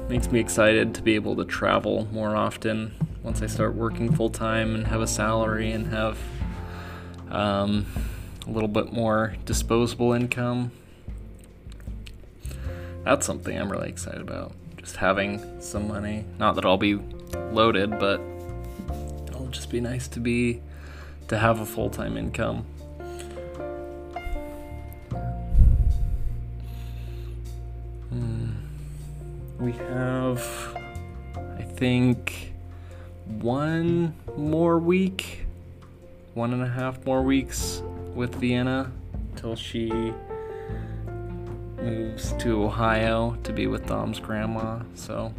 makes 0.09 0.31
me 0.31 0.39
excited 0.39 0.95
to 0.95 1.03
be 1.03 1.13
able 1.13 1.35
to 1.35 1.45
travel 1.45 2.07
more 2.11 2.35
often 2.35 2.91
once 3.21 3.43
I 3.43 3.45
start 3.45 3.75
working 3.75 4.11
full 4.11 4.31
time 4.31 4.73
and 4.73 4.87
have 4.87 5.01
a 5.01 5.07
salary 5.07 5.71
and 5.71 5.85
have 5.87 6.17
um, 7.29 7.85
a 8.47 8.49
little 8.49 8.67
bit 8.67 8.91
more 8.91 9.35
disposable 9.45 10.13
income. 10.13 10.71
That's 13.03 13.23
something 13.23 13.55
I'm 13.55 13.71
really 13.71 13.89
excited 13.89 14.19
about. 14.19 14.53
Just 14.77 14.95
having 14.95 15.61
some 15.61 15.87
money. 15.87 16.25
Not 16.39 16.55
that 16.55 16.65
I'll 16.65 16.77
be 16.77 16.99
loaded, 17.51 17.91
but 17.99 18.19
it'll 19.27 19.49
just 19.51 19.69
be 19.69 19.79
nice 19.79 20.07
to 20.07 20.19
be 20.19 20.59
to 21.27 21.37
have 21.37 21.59
a 21.59 21.65
full 21.67 21.91
time 21.91 22.17
income. 22.17 22.65
Think, 31.79 32.53
one 33.25 34.13
more 34.35 34.79
week, 34.79 35.45
one 36.33 36.51
and 36.51 36.61
a 36.61 36.67
half 36.67 37.05
more 37.05 37.21
weeks 37.21 37.81
with 38.13 38.35
Vienna 38.35 38.91
till 39.37 39.55
she 39.55 39.89
moves 41.77 42.33
to 42.33 42.65
Ohio 42.65 43.37
to 43.43 43.53
be 43.53 43.65
with 43.65 43.85
Dom's 43.87 44.19
grandma. 44.19 44.81
So 44.95 45.33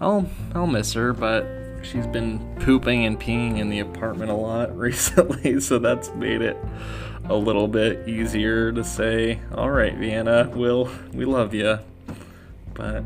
I'll 0.00 0.30
I'll 0.54 0.68
miss 0.68 0.92
her, 0.92 1.12
but 1.12 1.44
she's 1.82 2.06
been 2.06 2.56
pooping 2.60 3.04
and 3.04 3.18
peeing 3.18 3.58
in 3.58 3.68
the 3.68 3.80
apartment 3.80 4.30
a 4.30 4.34
lot 4.34 4.76
recently, 4.78 5.60
so 5.60 5.80
that's 5.80 6.08
made 6.14 6.40
it 6.40 6.56
a 7.28 7.34
little 7.34 7.66
bit 7.66 8.08
easier 8.08 8.70
to 8.70 8.84
say, 8.84 9.40
"All 9.52 9.70
right, 9.70 9.96
Vienna, 9.96 10.48
we'll 10.54 10.88
we 11.12 11.24
love 11.24 11.52
you." 11.52 11.80
but 12.76 13.02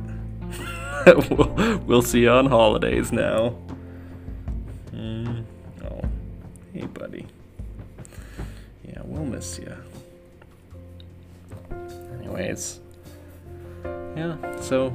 we'll, 1.87 2.03
see 2.03 2.21
you 2.23 2.31
on 2.31 2.47
holidays 2.47 3.13
now. 3.13 3.57
Mm. 4.93 5.45
Oh, 5.85 6.01
hey, 6.73 6.87
buddy. 6.87 7.27
Yeah, 8.85 9.01
we'll 9.05 9.25
miss 9.25 9.59
you. 9.59 9.73
Anyways, 12.19 12.81
yeah, 14.17 14.61
so 14.61 14.95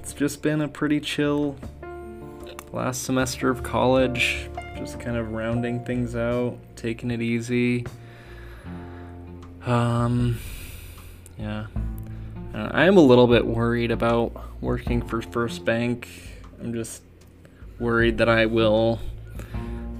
it's 0.00 0.12
just 0.12 0.42
been 0.42 0.60
a 0.60 0.68
pretty 0.68 1.00
chill 1.00 1.56
last 2.72 3.02
semester 3.02 3.50
of 3.50 3.62
college, 3.62 4.48
just 4.76 4.98
kind 4.98 5.16
of 5.16 5.32
rounding 5.32 5.84
things 5.84 6.16
out, 6.16 6.58
taking 6.76 7.10
it 7.10 7.20
easy. 7.20 7.86
Um, 9.66 10.38
yeah, 11.38 11.66
uh, 12.54 12.68
I 12.72 12.84
am 12.84 12.96
a 12.96 13.00
little 13.00 13.26
bit 13.26 13.46
worried 13.46 13.90
about 13.90 14.32
working 14.60 15.02
for 15.02 15.22
First 15.22 15.64
Bank. 15.64 16.08
I'm 16.60 16.72
just 16.72 17.02
worried 17.78 18.18
that 18.18 18.28
I 18.28 18.46
will 18.46 19.00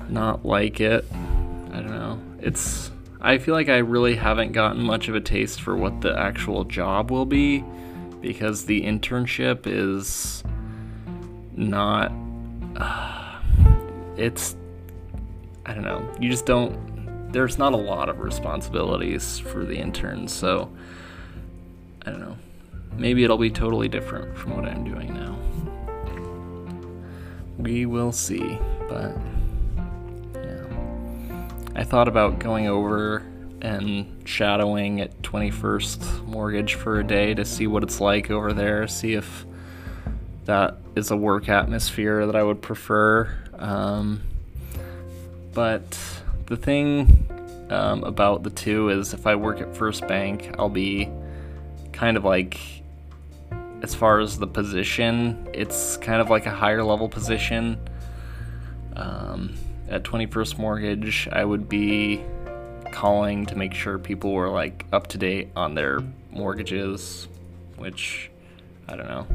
not 0.09 0.45
like 0.45 0.81
it. 0.81 1.05
I 1.73 1.77
don't 1.77 1.91
know. 1.91 2.21
It's 2.41 2.91
I 3.21 3.39
feel 3.39 3.55
like 3.55 3.69
I 3.69 3.79
really 3.79 4.17
haven't 4.17 4.53
gotten 4.53 4.83
much 4.83 5.09
of 5.09 5.15
a 5.15 5.21
taste 5.21 5.61
for 5.61 5.77
what 5.77 6.01
the 6.01 6.19
actual 6.19 6.65
job 6.65 7.11
will 7.11 7.27
be 7.27 7.65
because 8.21 8.65
the 8.65 8.83
internship 8.83 9.67
is 9.67 10.43
not 11.53 12.13
uh, 12.77 13.41
it's 14.17 14.57
I 15.67 15.75
don't 15.75 15.85
know. 15.85 16.11
You 16.19 16.31
just 16.31 16.47
don't 16.47 17.31
there's 17.33 17.59
not 17.59 17.75
a 17.75 17.77
lot 17.77 18.09
of 18.09 18.19
responsibilities 18.19 19.39
for 19.39 19.65
the 19.65 19.77
interns, 19.77 20.33
so 20.33 20.71
I 22.07 22.11
don't 22.11 22.21
know. 22.21 22.37
Maybe 22.97 23.25
it'll 23.25 23.39
be 23.39 23.51
totally 23.51 23.89
different 23.89 24.37
from 24.37 24.57
what 24.57 24.67
I'm 24.67 24.85
doing 24.85 25.15
now. 25.15 25.39
We 27.59 27.87
will 27.87 28.13
see, 28.13 28.59
but 28.89 29.17
yeah. 30.35 30.65
I 31.75 31.85
thought 31.85 32.09
about 32.09 32.39
going 32.39 32.67
over 32.67 33.23
and 33.63 34.23
shadowing 34.25 35.01
at 35.01 35.21
21st 35.23 36.25
Mortgage 36.27 36.75
for 36.75 37.01
a 37.01 37.05
day 37.05 37.35
to 37.35 37.45
see 37.45 37.67
what 37.67 37.83
it's 37.83 38.01
like 38.01 38.31
over 38.31 38.53
there, 38.53 38.89
see 38.89 39.15
if 39.15 39.45
that 40.47 40.79
is 40.97 41.11
a 41.11 41.17
work 41.17 41.49
atmosphere 41.49 42.27
that 42.27 42.35
I 42.35 42.43
would 42.43 42.63
prefer. 42.63 43.35
Um, 43.59 44.23
but 45.53 45.99
the 46.47 46.57
thing 46.57 47.27
um, 47.71 48.03
about 48.05 48.43
the 48.43 48.51
two 48.51 48.89
is 48.89 49.13
if 49.13 49.27
I 49.27 49.35
work 49.35 49.61
at 49.61 49.77
First 49.77 50.07
Bank, 50.09 50.55
I'll 50.59 50.69
be 50.69 51.09
kind 52.01 52.17
of 52.17 52.25
like, 52.25 52.59
as 53.83 53.95
far 53.95 54.21
as 54.21 54.39
the 54.39 54.47
position, 54.47 55.47
it's 55.53 55.99
kind 55.99 56.23
of 56.23 56.31
like 56.31 56.47
a 56.47 56.51
higher 56.51 56.83
level 56.83 57.11
position. 57.11 57.79
Um, 58.97 59.55
at 59.87 60.03
21st 60.03 60.59
Mortgage, 60.59 61.29
I 61.31 61.45
would 61.45 61.69
be 61.69 62.25
calling 62.91 63.45
to 63.45 63.55
make 63.55 63.75
sure 63.75 63.99
people 63.99 64.33
were 64.33 64.49
like 64.49 64.87
up 64.95 65.09
to 65.09 65.19
date 65.19 65.51
on 65.55 65.75
their 65.75 66.01
mortgages, 66.31 67.29
which 67.77 68.31
I 68.89 68.97
don't 68.97 69.07
know 69.07 69.27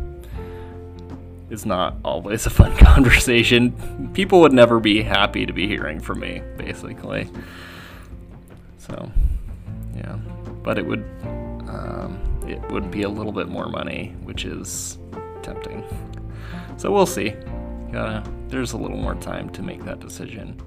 is 1.52 1.68
not 1.68 1.96
always 2.04 2.48
a 2.48 2.50
fun 2.50 2.76
conversation. 2.78 4.10
People 4.16 4.42
would 4.42 4.54
never 4.54 4.80
be 4.80 5.04
happy 5.04 5.46
to 5.46 5.54
be 5.54 5.68
hearing 5.68 6.00
from 6.00 6.20
me, 6.20 6.42
basically. 6.58 7.30
So, 8.80 9.12
yeah, 9.96 10.18
but 10.64 10.80
it 10.80 10.86
would 10.88 11.06
um, 11.68 12.20
it 12.48 12.62
would 12.72 12.92
be 12.92 13.04
a 13.04 13.10
little 13.10 13.32
bit 13.32 13.48
more 13.48 13.68
money, 13.68 14.16
which 14.24 14.46
is 14.46 14.98
tempting. 15.42 15.84
So 16.78 16.92
we'll 16.92 17.06
see. 17.06 17.34
There's 18.48 18.74
a 18.74 18.78
little 18.78 18.98
more 18.98 19.16
time 19.16 19.50
to 19.52 19.62
make 19.62 19.84
that 19.86 20.00
decision. 20.00 20.62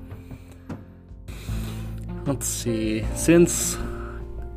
Let's 2.27 2.47
see. 2.47 3.05
Since 3.15 3.77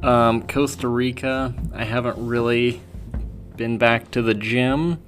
um, 0.04 0.46
Costa 0.48 0.88
Rica, 0.88 1.54
I 1.74 1.84
haven't 1.84 2.18
really 2.18 2.82
been 3.56 3.78
back 3.78 4.12
to 4.12 4.22
the 4.22 4.34
gym. 4.34 5.02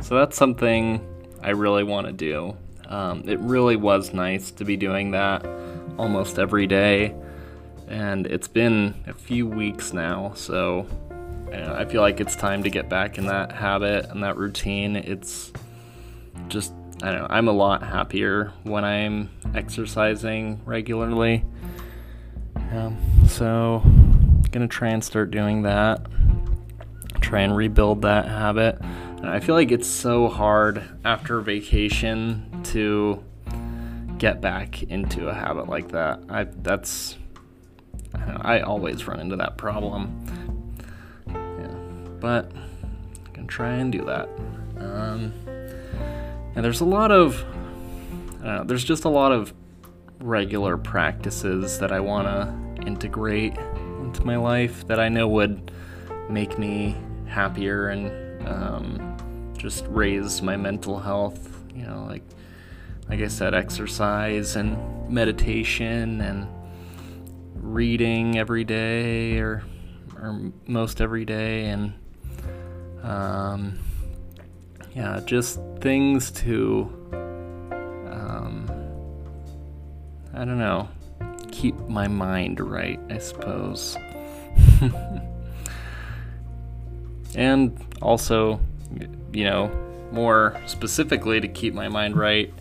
So 0.00 0.16
that's 0.16 0.36
something 0.36 1.00
I 1.42 1.50
really 1.50 1.84
want 1.84 2.06
to 2.06 2.12
do. 2.12 2.56
Um, 2.86 3.22
it 3.28 3.38
really 3.40 3.76
was 3.76 4.12
nice 4.12 4.50
to 4.52 4.64
be 4.64 4.76
doing 4.76 5.12
that 5.12 5.46
almost 5.96 6.38
every 6.38 6.66
day. 6.66 7.14
And 7.88 8.26
it's 8.26 8.48
been 8.48 8.94
a 9.06 9.12
few 9.12 9.46
weeks 9.46 9.92
now, 9.92 10.32
so 10.34 10.86
I 11.52 11.84
feel 11.84 12.00
like 12.00 12.20
it's 12.20 12.36
time 12.36 12.62
to 12.62 12.70
get 12.70 12.88
back 12.88 13.18
in 13.18 13.26
that 13.26 13.52
habit 13.52 14.06
and 14.10 14.22
that 14.22 14.36
routine. 14.36 14.96
It's 14.96 15.52
just, 16.48 16.72
I 17.02 17.12
don't 17.12 17.22
know, 17.22 17.26
I'm 17.30 17.48
a 17.48 17.52
lot 17.52 17.82
happier 17.82 18.52
when 18.62 18.84
I'm 18.84 19.30
exercising 19.54 20.60
regularly. 20.64 21.44
Um, 22.72 22.96
so, 23.26 23.82
gonna 24.50 24.68
try 24.68 24.88
and 24.88 25.02
start 25.02 25.30
doing 25.30 25.62
that. 25.62 26.06
Try 27.20 27.40
and 27.40 27.56
rebuild 27.56 28.02
that 28.02 28.26
habit. 28.26 28.78
I 29.22 29.40
feel 29.40 29.54
like 29.54 29.70
it's 29.70 29.88
so 29.88 30.28
hard 30.28 30.82
after 31.04 31.40
vacation 31.40 32.62
to 32.64 33.22
get 34.18 34.40
back 34.40 34.82
into 34.84 35.28
a 35.28 35.34
habit 35.34 35.68
like 35.68 35.88
that. 35.92 36.22
I 36.28 36.44
that's 36.44 37.16
I, 38.14 38.58
I 38.58 38.60
always 38.60 39.06
run 39.06 39.20
into 39.20 39.36
that 39.36 39.56
problem. 39.56 40.24
But 42.20 42.52
I 43.26 43.30
can 43.30 43.46
try 43.46 43.72
and 43.72 43.90
do 43.90 44.04
that. 44.04 44.28
Um, 44.78 45.32
and 46.54 46.64
there's 46.64 46.80
a 46.80 46.84
lot 46.84 47.10
of 47.10 47.44
know, 48.42 48.64
there's 48.64 48.84
just 48.84 49.04
a 49.04 49.08
lot 49.08 49.32
of 49.32 49.52
regular 50.20 50.76
practices 50.76 51.78
that 51.78 51.92
I 51.92 52.00
want 52.00 52.26
to 52.26 52.86
integrate 52.86 53.56
into 54.00 54.24
my 54.24 54.36
life 54.36 54.86
that 54.86 55.00
I 55.00 55.08
know 55.08 55.28
would 55.28 55.70
make 56.28 56.58
me 56.58 56.96
happier 57.26 57.88
and 57.88 58.48
um, 58.48 59.52
just 59.56 59.86
raise 59.88 60.42
my 60.42 60.56
mental 60.56 60.98
health. 60.98 61.62
You 61.74 61.86
know, 61.86 62.06
like 62.08 62.22
like 63.08 63.20
I 63.20 63.28
said, 63.28 63.54
exercise 63.54 64.56
and 64.56 65.08
meditation 65.08 66.20
and 66.20 66.46
reading 67.54 68.38
every 68.38 68.64
day 68.64 69.38
or 69.38 69.62
or 70.16 70.52
most 70.66 71.00
every 71.00 71.24
day 71.24 71.66
and 71.66 71.92
um, 73.02 73.78
yeah, 74.94 75.20
just 75.24 75.60
things 75.80 76.30
to 76.32 76.90
um, 78.10 78.70
I 80.34 80.44
don't 80.44 80.58
know, 80.58 80.88
keep 81.50 81.78
my 81.88 82.08
mind 82.08 82.60
right, 82.60 83.00
I 83.08 83.18
suppose. 83.18 83.96
and 87.34 87.78
also 88.02 88.60
you 89.32 89.44
know, 89.44 89.70
more 90.12 90.60
specifically 90.66 91.40
to 91.40 91.48
keep 91.48 91.74
my 91.74 91.88
mind 91.88 92.16
right, 92.16 92.52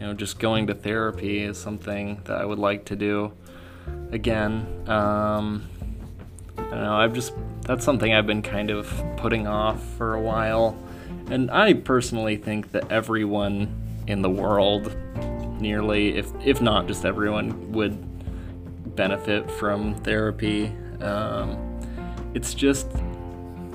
you 0.00 0.06
know, 0.06 0.14
just 0.14 0.38
going 0.38 0.66
to 0.66 0.74
therapy 0.74 1.42
is 1.42 1.58
something 1.58 2.20
that 2.24 2.40
I 2.40 2.44
would 2.44 2.58
like 2.58 2.84
to 2.86 2.96
do 2.96 3.32
again. 4.10 4.88
Um, 4.88 5.68
I 6.58 6.70
don't 6.70 6.82
know, 6.82 6.96
I've 6.96 7.12
just, 7.12 7.32
that's 7.62 7.84
something 7.84 8.12
I've 8.12 8.26
been 8.26 8.42
kind 8.42 8.70
of 8.70 8.92
putting 9.16 9.46
off 9.46 9.82
for 9.96 10.14
a 10.14 10.20
while. 10.20 10.76
And 11.30 11.50
I 11.50 11.74
personally 11.74 12.36
think 12.36 12.72
that 12.72 12.90
everyone 12.90 14.02
in 14.06 14.22
the 14.22 14.30
world, 14.30 14.96
nearly, 15.60 16.16
if, 16.16 16.30
if 16.44 16.60
not 16.60 16.86
just 16.86 17.04
everyone, 17.04 17.72
would 17.72 18.96
benefit 18.96 19.50
from 19.50 19.94
therapy. 19.96 20.72
Um, 21.00 21.80
it's 22.34 22.54
just 22.54 22.88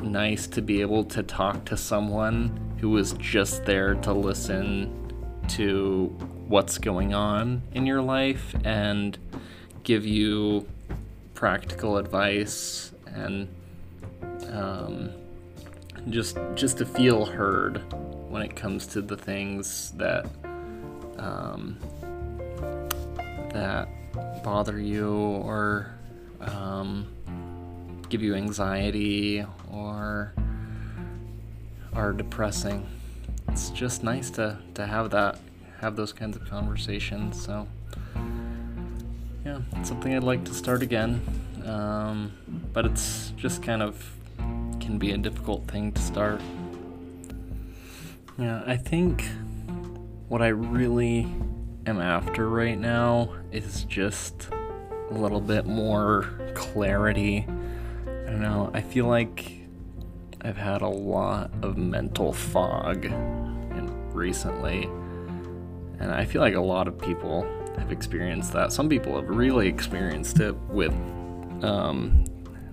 nice 0.01 0.47
to 0.47 0.61
be 0.61 0.81
able 0.81 1.03
to 1.05 1.23
talk 1.23 1.65
to 1.65 1.77
someone 1.77 2.59
who 2.79 2.97
is 2.97 3.13
just 3.13 3.63
there 3.65 3.95
to 3.95 4.13
listen 4.13 4.91
to 5.47 6.07
what's 6.47 6.77
going 6.77 7.13
on 7.13 7.61
in 7.73 7.85
your 7.85 8.01
life 8.01 8.55
and 8.63 9.17
give 9.83 10.05
you 10.05 10.67
practical 11.43 11.97
advice 11.97 12.93
and 13.05 13.49
um, 14.53 15.09
just 16.09 16.37
just 16.55 16.77
to 16.77 16.85
feel 16.85 17.25
heard 17.25 17.83
when 18.31 18.41
it 18.41 18.55
comes 18.55 18.87
to 18.87 19.01
the 19.01 19.17
things 19.17 19.91
that 19.97 20.25
um, 21.17 21.77
that 23.51 23.89
bother 24.41 24.79
you 24.79 25.11
or 25.11 25.93
um, 26.39 27.05
give 28.07 28.21
you 28.21 28.35
anxiety 28.35 29.45
or 29.69 30.33
are 31.91 32.13
depressing. 32.13 32.87
It's 33.49 33.69
just 33.71 34.01
nice 34.01 34.29
to, 34.29 34.59
to 34.75 34.87
have 34.87 35.11
that, 35.11 35.39
have 35.81 35.97
those 35.97 36.13
kinds 36.13 36.37
of 36.37 36.49
conversations. 36.49 37.43
So, 37.43 37.67
yeah, 39.45 39.59
it's 39.75 39.89
something 39.89 40.15
I'd 40.15 40.23
like 40.23 40.43
to 40.45 40.53
start 40.53 40.81
again. 40.81 41.21
Um, 41.65 42.31
but 42.73 42.85
it's 42.85 43.31
just 43.37 43.63
kind 43.63 43.81
of 43.81 44.11
can 44.79 44.97
be 44.97 45.11
a 45.11 45.17
difficult 45.17 45.67
thing 45.67 45.91
to 45.93 46.01
start. 46.01 46.41
Yeah, 48.37 48.63
I 48.65 48.77
think 48.77 49.23
what 50.27 50.41
I 50.41 50.47
really 50.47 51.31
am 51.85 52.01
after 52.01 52.49
right 52.49 52.77
now 52.77 53.33
is 53.51 53.83
just 53.85 54.49
a 55.11 55.13
little 55.13 55.41
bit 55.41 55.65
more 55.65 56.27
clarity 56.55 57.45
I 58.07 58.31
don't 58.31 58.41
know. 58.41 58.71
I 58.73 58.81
feel 58.81 59.05
like 59.05 59.51
I've 60.41 60.57
had 60.57 60.81
a 60.81 60.87
lot 60.87 61.51
of 61.61 61.77
mental 61.77 62.33
fog 62.33 63.05
recently, 64.13 64.83
and 65.99 66.11
I 66.11 66.25
feel 66.25 66.41
like 66.41 66.55
a 66.55 66.61
lot 66.61 66.87
of 66.87 66.97
people 66.97 67.45
have 67.77 67.91
experienced 67.91 68.53
that. 68.53 68.71
Some 68.71 68.89
people 68.89 69.15
have 69.15 69.29
really 69.29 69.67
experienced 69.67 70.39
it 70.39 70.55
with 70.69 70.93
um, 71.63 72.25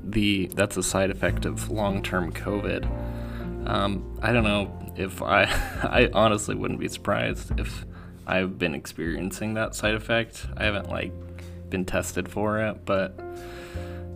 the 0.02 0.46
that's 0.54 0.76
a 0.76 0.82
side 0.82 1.10
effect 1.10 1.44
of 1.44 1.70
long-term 1.70 2.32
COVID. 2.32 3.68
Um, 3.68 4.18
I 4.22 4.32
don't 4.32 4.44
know 4.44 4.92
if 4.96 5.22
I 5.22 5.44
I 5.82 6.10
honestly 6.12 6.54
wouldn't 6.54 6.80
be 6.80 6.88
surprised 6.88 7.58
if 7.58 7.84
I've 8.26 8.58
been 8.58 8.74
experiencing 8.74 9.54
that 9.54 9.74
side 9.74 9.94
effect. 9.94 10.46
I 10.56 10.64
haven't 10.64 10.88
like 10.88 11.12
been 11.68 11.84
tested 11.84 12.28
for 12.28 12.60
it, 12.60 12.84
but 12.84 13.18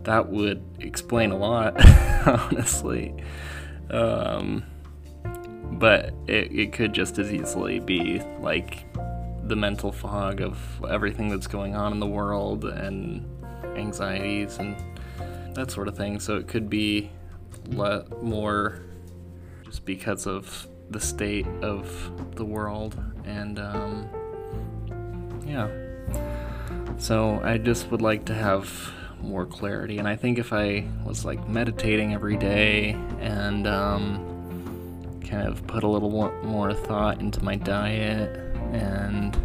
that 0.03 0.29
would 0.29 0.63
explain 0.79 1.31
a 1.31 1.37
lot, 1.37 1.73
honestly. 2.27 3.13
Um, 3.89 4.63
but 5.71 6.13
it, 6.27 6.51
it 6.51 6.73
could 6.73 6.93
just 6.93 7.19
as 7.19 7.33
easily 7.33 7.79
be 7.79 8.21
like 8.39 8.85
the 9.45 9.55
mental 9.55 9.91
fog 9.91 10.41
of 10.41 10.57
everything 10.89 11.29
that's 11.29 11.47
going 11.47 11.75
on 11.75 11.93
in 11.93 11.99
the 11.99 12.07
world 12.07 12.65
and 12.65 13.27
anxieties 13.75 14.57
and 14.57 14.75
that 15.53 15.71
sort 15.71 15.87
of 15.87 15.95
thing. 15.95 16.19
So 16.19 16.37
it 16.37 16.47
could 16.47 16.69
be 16.69 17.11
le- 17.67 18.05
more 18.21 18.81
just 19.63 19.85
because 19.85 20.25
of 20.25 20.67
the 20.89 20.99
state 20.99 21.47
of 21.61 22.11
the 22.35 22.45
world 22.45 23.01
and 23.25 23.59
um, 23.59 24.09
yeah. 25.45 25.69
So 26.97 27.39
I 27.43 27.57
just 27.57 27.91
would 27.91 28.01
like 28.01 28.25
to 28.25 28.33
have 28.33 28.91
more 29.21 29.45
clarity, 29.45 29.97
and 29.97 30.07
I 30.07 30.15
think 30.15 30.37
if 30.37 30.53
I 30.53 30.87
was 31.03 31.25
like 31.25 31.47
meditating 31.47 32.13
every 32.13 32.37
day 32.37 32.91
and 33.19 33.65
um, 33.67 35.19
kind 35.27 35.47
of 35.47 35.65
put 35.67 35.83
a 35.83 35.87
little 35.87 36.11
more 36.43 36.73
thought 36.73 37.19
into 37.19 37.43
my 37.43 37.55
diet 37.55 38.44
and 38.75 39.35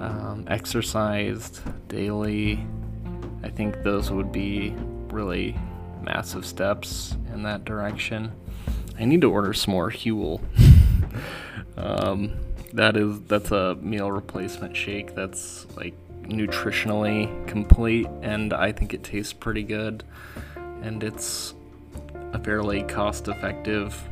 um, 0.00 0.44
exercised 0.48 1.60
daily, 1.88 2.66
I 3.42 3.48
think 3.48 3.82
those 3.82 4.10
would 4.10 4.32
be 4.32 4.74
really 5.08 5.56
massive 6.02 6.44
steps 6.44 7.16
in 7.32 7.42
that 7.44 7.64
direction. 7.64 8.32
I 8.98 9.04
need 9.04 9.20
to 9.22 9.30
order 9.30 9.52
some 9.52 9.72
more 9.72 9.90
Huel. 9.90 10.40
um, 11.76 12.32
that 12.72 12.96
is 12.96 13.20
that's 13.22 13.50
a 13.50 13.76
meal 13.76 14.12
replacement 14.12 14.76
shake 14.76 15.14
that's 15.14 15.66
like 15.76 15.94
nutritionally 16.22 17.46
complete, 17.46 18.06
and 18.22 18.52
I 18.52 18.72
think 18.72 18.92
it 18.92 19.02
tastes 19.02 19.32
pretty 19.32 19.62
good. 19.62 20.04
And 20.82 21.02
it's 21.02 21.54
a 22.32 22.38
fairly 22.38 22.82
cost-effective 22.82 24.08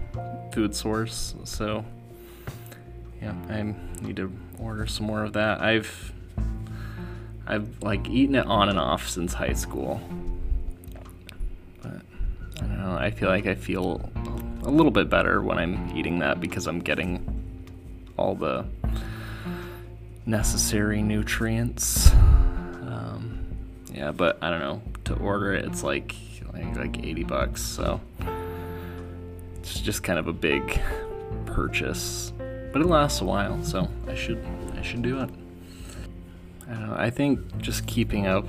food 0.52 0.74
source, 0.74 1.34
so 1.44 1.84
yeah, 3.24 3.34
I 3.48 3.74
need 4.02 4.16
to 4.16 4.30
order 4.58 4.86
some 4.86 5.06
more 5.06 5.24
of 5.24 5.32
that. 5.32 5.60
I've 5.60 6.12
I've 7.46 7.82
like 7.82 8.08
eaten 8.08 8.34
it 8.34 8.46
on 8.46 8.68
and 8.68 8.78
off 8.78 9.08
since 9.08 9.32
high 9.32 9.54
school. 9.54 10.00
But 11.82 12.02
I 12.56 12.60
don't 12.60 12.78
know, 12.78 12.96
I 12.96 13.10
feel 13.10 13.28
like 13.28 13.46
I 13.46 13.54
feel 13.54 14.10
a 14.62 14.70
little 14.70 14.92
bit 14.92 15.08
better 15.08 15.42
when 15.42 15.58
I'm 15.58 15.96
eating 15.96 16.18
that 16.20 16.40
because 16.40 16.66
I'm 16.66 16.80
getting 16.80 17.24
all 18.18 18.34
the 18.34 18.66
necessary 20.26 21.02
nutrients. 21.02 22.12
Um, 22.12 23.46
yeah, 23.92 24.10
but 24.10 24.38
I 24.42 24.50
don't 24.50 24.60
know. 24.60 24.82
To 25.04 25.14
order 25.16 25.54
it, 25.54 25.64
it's 25.66 25.82
like 25.82 26.14
like, 26.52 26.76
like 26.76 27.04
80 27.04 27.24
bucks, 27.24 27.62
so 27.62 28.00
it's 29.56 29.80
just 29.80 30.02
kind 30.02 30.18
of 30.18 30.28
a 30.28 30.32
big 30.32 30.80
purchase. 31.46 32.32
But 32.74 32.82
it 32.82 32.88
lasts 32.88 33.20
a 33.20 33.24
while, 33.24 33.62
so 33.62 33.88
I 34.08 34.14
should 34.14 34.44
I 34.76 34.82
should 34.82 35.02
do 35.02 35.20
it. 35.20 35.30
I. 36.68 37.04
I 37.04 37.10
think 37.10 37.58
just 37.58 37.86
keeping 37.86 38.26
up 38.26 38.46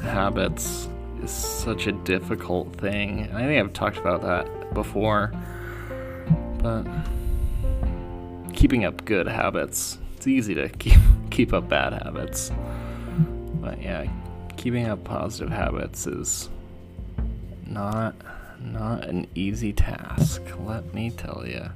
habits 0.00 0.88
is 1.22 1.30
such 1.30 1.86
a 1.86 1.92
difficult 1.92 2.74
thing. 2.76 3.30
I 3.34 3.42
think 3.42 3.62
I've 3.62 3.74
talked 3.74 3.98
about 3.98 4.22
that 4.22 4.72
before. 4.72 5.32
But 6.62 6.86
keeping 8.54 8.86
up 8.86 9.04
good 9.04 9.28
habits 9.28 9.98
it's 10.16 10.26
easy 10.26 10.54
to 10.54 10.68
keep 10.70 10.98
keep 11.30 11.52
up 11.52 11.68
bad 11.68 11.92
habits. 11.92 12.50
But 13.60 13.82
yeah, 13.82 14.10
keeping 14.56 14.86
up 14.86 15.04
positive 15.04 15.50
habits 15.50 16.06
is 16.06 16.48
not 17.66 18.16
not 18.58 19.04
an 19.04 19.26
easy 19.34 19.74
task, 19.74 20.42
let 20.64 20.94
me 20.94 21.10
tell 21.10 21.44
you. 21.46 21.70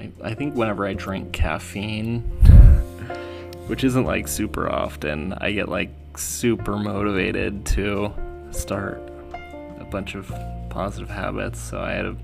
I, 0.00 0.10
I 0.22 0.34
think 0.34 0.54
whenever 0.54 0.86
I 0.86 0.94
drink 0.94 1.32
caffeine, 1.32 2.20
which 3.66 3.84
isn't 3.84 4.04
like 4.04 4.28
super 4.28 4.68
often, 4.68 5.34
I 5.34 5.52
get 5.52 5.68
like 5.68 5.90
super 6.16 6.76
motivated 6.78 7.66
to 7.66 8.12
start 8.50 9.00
a 9.78 9.84
bunch 9.84 10.14
of 10.14 10.32
positive 10.70 11.10
habits. 11.10 11.60
So 11.60 11.78
I 11.78 11.92
had 11.92 12.06
a 12.06 12.16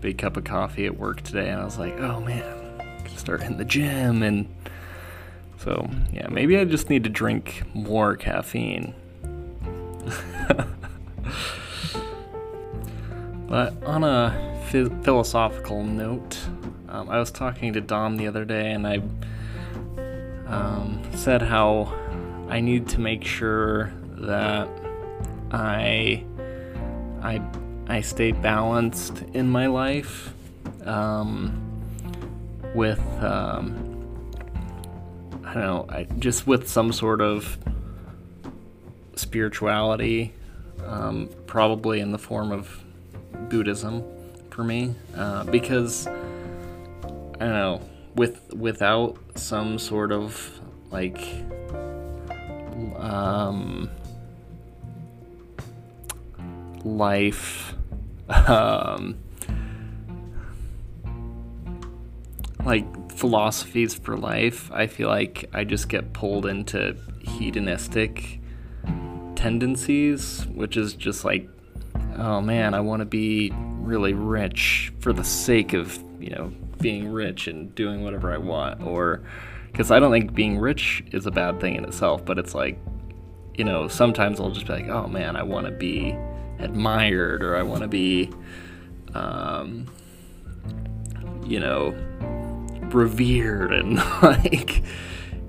big 0.00 0.18
cup 0.18 0.36
of 0.36 0.44
coffee 0.44 0.86
at 0.86 0.96
work 0.96 1.22
today 1.22 1.50
and 1.50 1.60
I 1.60 1.64
was 1.64 1.78
like, 1.78 1.98
oh 1.98 2.20
man, 2.20 2.80
I 2.80 3.02
can 3.02 3.16
start 3.16 3.42
in 3.42 3.56
the 3.56 3.64
gym 3.64 4.22
and 4.22 4.46
so 5.58 5.88
yeah 6.12 6.28
maybe 6.28 6.58
i 6.58 6.64
just 6.64 6.90
need 6.90 7.02
to 7.04 7.10
drink 7.10 7.62
more 7.74 8.14
caffeine 8.14 8.94
but 13.48 13.74
on 13.84 14.04
a 14.04 14.56
philosophical 15.02 15.82
note 15.82 16.38
um, 16.96 17.10
i 17.10 17.18
was 17.18 17.30
talking 17.30 17.72
to 17.72 17.80
dom 17.80 18.16
the 18.16 18.26
other 18.26 18.44
day 18.44 18.72
and 18.72 18.86
i 18.86 19.00
um, 20.46 21.02
said 21.14 21.42
how 21.42 21.92
i 22.48 22.60
need 22.60 22.88
to 22.88 23.00
make 23.00 23.24
sure 23.24 23.92
that 24.04 24.68
i 25.50 26.24
i 27.22 27.40
i 27.88 28.00
stay 28.00 28.32
balanced 28.32 29.22
in 29.34 29.50
my 29.50 29.66
life 29.66 30.32
um, 30.84 31.62
with 32.74 33.00
um, 33.22 33.86
I 35.44 35.54
don't 35.54 35.62
know, 35.62 35.86
I, 35.88 36.04
just 36.18 36.46
with 36.46 36.68
some 36.68 36.92
sort 36.92 37.20
of 37.20 37.56
spirituality, 39.14 40.32
um, 40.84 41.30
probably 41.46 42.00
in 42.00 42.10
the 42.10 42.18
form 42.18 42.50
of 42.50 42.82
Buddhism 43.48 44.02
for 44.50 44.64
me, 44.64 44.94
uh, 45.16 45.44
because 45.44 46.08
I 47.38 47.44
don't 47.44 47.52
know, 47.52 47.80
with 48.14 48.54
without 48.54 49.18
some 49.34 49.78
sort 49.78 50.10
of 50.10 50.60
like 50.90 51.20
um, 52.98 53.90
life 56.82 57.74
um, 58.28 59.18
like 62.64 63.12
philosophies 63.12 63.94
for 63.94 64.16
life, 64.16 64.70
I 64.72 64.86
feel 64.86 65.08
like 65.08 65.48
I 65.52 65.64
just 65.64 65.88
get 65.88 66.12
pulled 66.12 66.46
into 66.46 66.96
hedonistic 67.20 68.40
tendencies, 69.34 70.46
which 70.46 70.76
is 70.76 70.94
just 70.94 71.24
like, 71.24 71.48
oh 72.16 72.40
man, 72.40 72.74
I 72.74 72.80
want 72.80 73.00
to 73.00 73.06
be 73.06 73.52
really 73.54 74.14
rich 74.14 74.92
for 74.98 75.12
the 75.12 75.22
sake 75.22 75.74
of, 75.74 76.02
you 76.18 76.30
know, 76.30 76.52
being 76.78 77.12
rich 77.12 77.46
and 77.46 77.74
doing 77.74 78.02
whatever 78.02 78.32
I 78.32 78.38
want. 78.38 78.82
Or, 78.82 79.22
because 79.70 79.90
I 79.90 79.98
don't 79.98 80.10
think 80.10 80.34
being 80.34 80.58
rich 80.58 81.04
is 81.12 81.26
a 81.26 81.30
bad 81.30 81.60
thing 81.60 81.76
in 81.76 81.84
itself, 81.84 82.24
but 82.24 82.38
it's 82.38 82.54
like, 82.54 82.78
you 83.54 83.64
know, 83.64 83.88
sometimes 83.88 84.40
I'll 84.40 84.50
just 84.50 84.66
be 84.66 84.72
like, 84.74 84.88
oh 84.88 85.06
man, 85.06 85.36
I 85.36 85.42
want 85.42 85.66
to 85.66 85.72
be 85.72 86.16
admired 86.58 87.42
or 87.42 87.56
I 87.56 87.62
want 87.62 87.82
to 87.82 87.88
be, 87.88 88.30
um, 89.14 89.86
you 91.44 91.60
know, 91.60 91.94
revered 92.92 93.72
and 93.72 93.96
like 94.22 94.82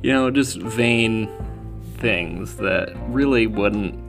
you 0.01 0.11
know 0.11 0.29
just 0.31 0.57
vain 0.57 1.29
things 1.97 2.55
that 2.57 2.93
really 3.09 3.47
wouldn't 3.47 4.03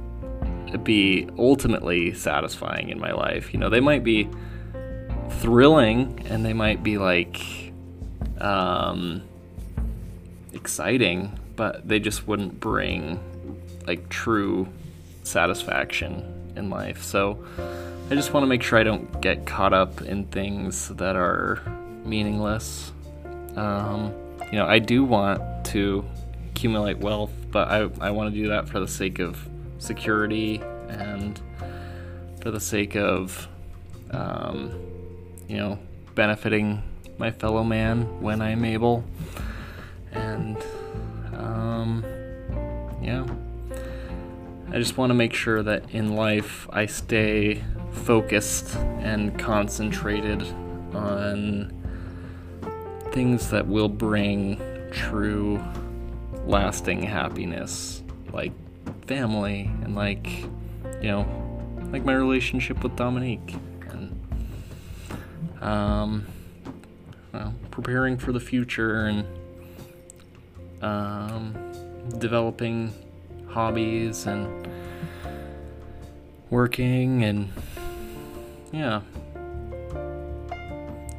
be 0.85 1.29
ultimately 1.39 2.13
satisfying 2.13 2.91
in 2.91 2.99
my 2.99 3.13
life 3.13 3.53
you 3.53 3.59
know 3.59 3.71
they 3.71 3.81
might 3.81 4.05
be 4.05 4.29
thrilling 5.31 6.27
and 6.27 6.45
they 6.45 6.53
might 6.53 6.83
be 6.83 6.99
like 6.99 7.73
um 8.41 9.23
exciting 10.53 11.39
but 11.57 11.87
they 11.87 11.99
just 11.99 12.27
wouldn't 12.29 12.61
bring 12.61 13.19
like 13.87 14.09
true 14.09 14.69
satisfaction 15.23 16.53
in 16.57 16.71
life. 16.71 17.03
So 17.03 17.45
i 18.11 18.15
just 18.15 18.33
want 18.33 18.43
to 18.43 18.47
make 18.49 18.63
sure 18.63 18.79
i 18.79 18.83
don't 18.83 19.21
get 19.21 19.45
caught 19.45 19.75
up 19.75 20.01
in 20.01 20.25
things 20.27 20.89
that 20.89 21.17
are 21.17 21.61
meaningless. 22.05 22.93
Um, 23.57 24.15
you 24.51 24.59
know, 24.59 24.67
I 24.67 24.79
do 24.79 25.05
want 25.05 25.65
to 25.67 26.05
accumulate 26.51 26.99
wealth, 26.99 27.33
but 27.51 27.69
I, 27.69 27.89
I 28.01 28.11
want 28.11 28.33
to 28.33 28.41
do 28.41 28.49
that 28.49 28.69
for 28.69 28.81
the 28.81 28.89
sake 28.89 29.19
of 29.19 29.47
security 29.79 30.63
and 30.89 31.41
for 32.41 32.51
the 32.51 32.61
sake 32.61 32.97
of, 32.97 33.47
um, 34.11 34.73
you 35.49 35.57
know, 35.57 35.79
benefiting 36.15 36.83
my 37.19 37.31
fellow 37.31 37.65
man 37.65 38.21
when 38.21 38.41
I'm 38.41 38.65
able. 38.65 39.05
And, 40.13 40.57
um, 41.35 42.05
yeah. 43.03 43.27
I 44.71 44.79
just 44.79 44.99
want 44.99 45.11
to 45.11 45.15
make 45.15 45.33
sure 45.33 45.63
that 45.63 45.91
in 45.91 46.15
life 46.15 46.69
I 46.71 46.87
stay 46.87 47.65
focused 47.91 48.77
and 48.77 49.39
concentrated 49.39 50.43
on 50.95 51.73
things 53.13 53.51
that 53.51 53.67
will 53.67 53.89
bring 53.89 54.61
true 54.93 55.63
lasting 56.45 57.03
happiness 57.03 58.03
like 58.33 58.53
family 59.07 59.71
and 59.83 59.95
like 59.95 60.27
you 61.01 61.09
know 61.09 61.27
like 61.93 62.05
my 62.05 62.15
relationship 62.15 62.83
with 62.83 62.95
Dominique 62.97 63.55
um 65.61 66.27
well, 67.33 67.55
preparing 67.71 68.17
for 68.17 68.33
the 68.33 68.41
future 68.41 69.07
and 69.07 69.27
um 70.83 71.55
developing 72.19 72.93
hobbies 73.49 74.27
and 74.27 74.69
working 76.51 77.25
and 77.25 77.51
yeah. 78.73 79.01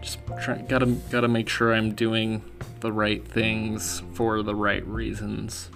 Just 0.01 0.19
try, 0.39 0.57
gotta 0.59 0.85
gotta 0.85 1.27
make 1.27 1.49
sure 1.49 1.73
I'm 1.73 1.93
doing 1.93 2.43
the 2.79 2.91
right 2.91 3.27
things 3.27 4.01
for 4.13 4.41
the 4.43 4.55
right 4.55 4.85
reasons. 4.85 5.69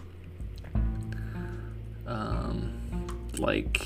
Um, 2.05 2.73
like 3.37 3.85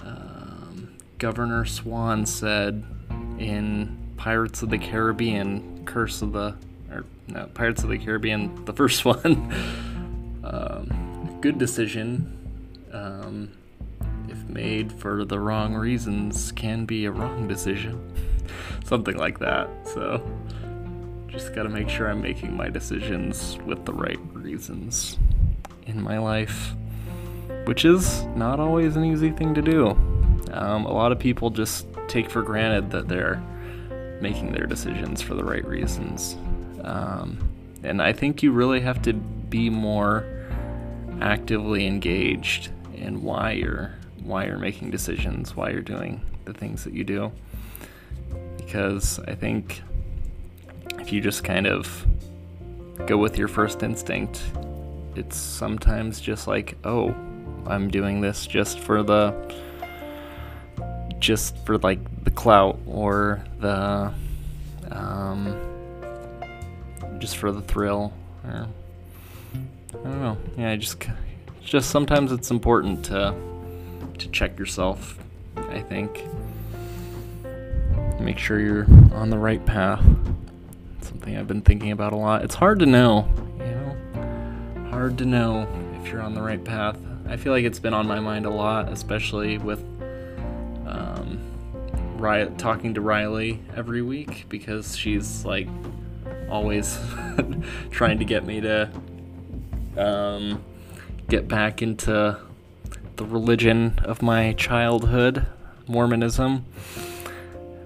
um, 0.00 0.96
Governor 1.18 1.64
Swan 1.64 2.26
said 2.26 2.84
in 3.40 3.96
Pirates 4.16 4.62
of 4.62 4.70
the 4.70 4.78
Caribbean 4.78 5.84
Curse 5.86 6.22
of 6.22 6.32
the 6.32 6.54
or 6.90 7.04
no, 7.28 7.46
Pirates 7.54 7.82
of 7.82 7.88
the 7.88 7.98
Caribbean 7.98 8.64
the 8.66 8.72
first 8.72 9.04
one 9.04 9.52
um, 10.44 11.38
good 11.40 11.58
decision 11.58 12.36
um, 12.92 13.50
if 14.28 14.38
made 14.48 14.92
for 14.92 15.24
the 15.24 15.38
wrong 15.38 15.74
reasons, 15.74 16.52
can 16.52 16.84
be 16.84 17.04
a 17.04 17.10
wrong 17.10 17.48
decision. 17.48 18.00
Something 18.84 19.16
like 19.16 19.38
that. 19.38 19.68
So, 19.84 20.22
just 21.28 21.54
gotta 21.54 21.68
make 21.68 21.88
sure 21.88 22.08
I'm 22.08 22.20
making 22.20 22.56
my 22.56 22.68
decisions 22.68 23.56
with 23.64 23.84
the 23.84 23.92
right 23.92 24.18
reasons 24.32 25.18
in 25.86 26.00
my 26.02 26.18
life, 26.18 26.74
which 27.64 27.84
is 27.84 28.22
not 28.34 28.58
always 28.60 28.96
an 28.96 29.04
easy 29.04 29.30
thing 29.30 29.54
to 29.54 29.62
do. 29.62 29.90
Um, 30.52 30.84
a 30.84 30.92
lot 30.92 31.12
of 31.12 31.18
people 31.18 31.50
just 31.50 31.86
take 32.10 32.28
for 32.30 32.42
granted 32.42 32.90
that 32.90 33.08
they're 33.08 33.42
making 34.20 34.52
their 34.52 34.66
decisions 34.66 35.22
for 35.22 35.34
the 35.34 35.44
right 35.44 35.64
reasons. 35.64 36.36
Um, 36.82 37.48
and 37.82 38.02
I 38.02 38.12
think 38.12 38.42
you 38.42 38.52
really 38.52 38.80
have 38.80 39.00
to 39.02 39.12
be 39.12 39.70
more 39.70 40.26
actively 41.20 41.86
engaged 41.86 42.70
in 42.94 43.22
why 43.22 43.52
you're 43.52 43.94
why 44.22 44.46
you're 44.46 44.58
making 44.58 44.90
decisions, 44.90 45.56
why 45.56 45.70
you're 45.70 45.80
doing 45.80 46.20
the 46.44 46.52
things 46.52 46.84
that 46.84 46.92
you 46.92 47.04
do. 47.04 47.32
Because 48.58 49.18
I 49.20 49.34
think 49.34 49.82
if 50.98 51.10
you 51.12 51.20
just 51.20 51.42
kind 51.42 51.66
of 51.66 52.06
go 53.06 53.16
with 53.16 53.38
your 53.38 53.48
first 53.48 53.82
instinct, 53.82 54.42
it's 55.16 55.36
sometimes 55.36 56.20
just 56.20 56.46
like, 56.46 56.76
oh, 56.84 57.14
I'm 57.66 57.88
doing 57.90 58.20
this 58.20 58.46
just 58.46 58.78
for 58.78 59.02
the 59.02 59.34
just 61.20 61.56
for 61.64 61.78
like 61.78 62.24
the 62.24 62.30
clout 62.30 62.78
or 62.86 63.44
the 63.60 64.12
um, 64.90 65.56
just 67.18 67.36
for 67.36 67.52
the 67.52 67.60
thrill 67.60 68.12
or 68.44 68.66
I 69.54 70.02
don't 70.02 70.20
know. 70.20 70.38
Yeah, 70.56 70.70
I 70.70 70.76
just 70.76 71.04
just 71.62 71.90
sometimes 71.90 72.32
it's 72.32 72.50
important 72.50 73.04
to 73.06 73.34
to 74.18 74.28
check 74.28 74.58
yourself, 74.58 75.18
I 75.56 75.80
think. 75.80 76.24
Make 78.18 78.38
sure 78.38 78.60
you're 78.60 78.86
on 79.14 79.30
the 79.30 79.38
right 79.38 79.64
path. 79.64 80.04
something 81.00 81.36
I've 81.36 81.48
been 81.48 81.62
thinking 81.62 81.90
about 81.90 82.12
a 82.12 82.16
lot. 82.16 82.42
It's 82.44 82.54
hard 82.54 82.78
to 82.80 82.86
know, 82.86 83.26
you 83.58 83.64
know? 83.64 84.90
Hard 84.90 85.16
to 85.18 85.24
know 85.24 85.66
if 86.00 86.12
you're 86.12 86.20
on 86.20 86.34
the 86.34 86.42
right 86.42 86.62
path. 86.62 86.98
I 87.28 87.36
feel 87.36 87.52
like 87.52 87.64
it's 87.64 87.78
been 87.78 87.94
on 87.94 88.06
my 88.06 88.20
mind 88.20 88.44
a 88.44 88.50
lot, 88.50 88.92
especially 88.92 89.56
with 89.56 89.82
Ry- 92.20 92.44
talking 92.44 92.94
to 92.94 93.00
Riley 93.00 93.60
every 93.74 94.02
week 94.02 94.46
because 94.48 94.96
she's 94.96 95.44
like 95.44 95.68
always 96.50 96.98
trying 97.90 98.18
to 98.18 98.24
get 98.24 98.44
me 98.44 98.60
to 98.60 98.90
um, 99.96 100.62
get 101.28 101.48
back 101.48 101.82
into 101.82 102.38
the 103.16 103.24
religion 103.24 103.98
of 104.04 104.22
my 104.22 104.52
childhood, 104.52 105.46
Mormonism. 105.86 106.64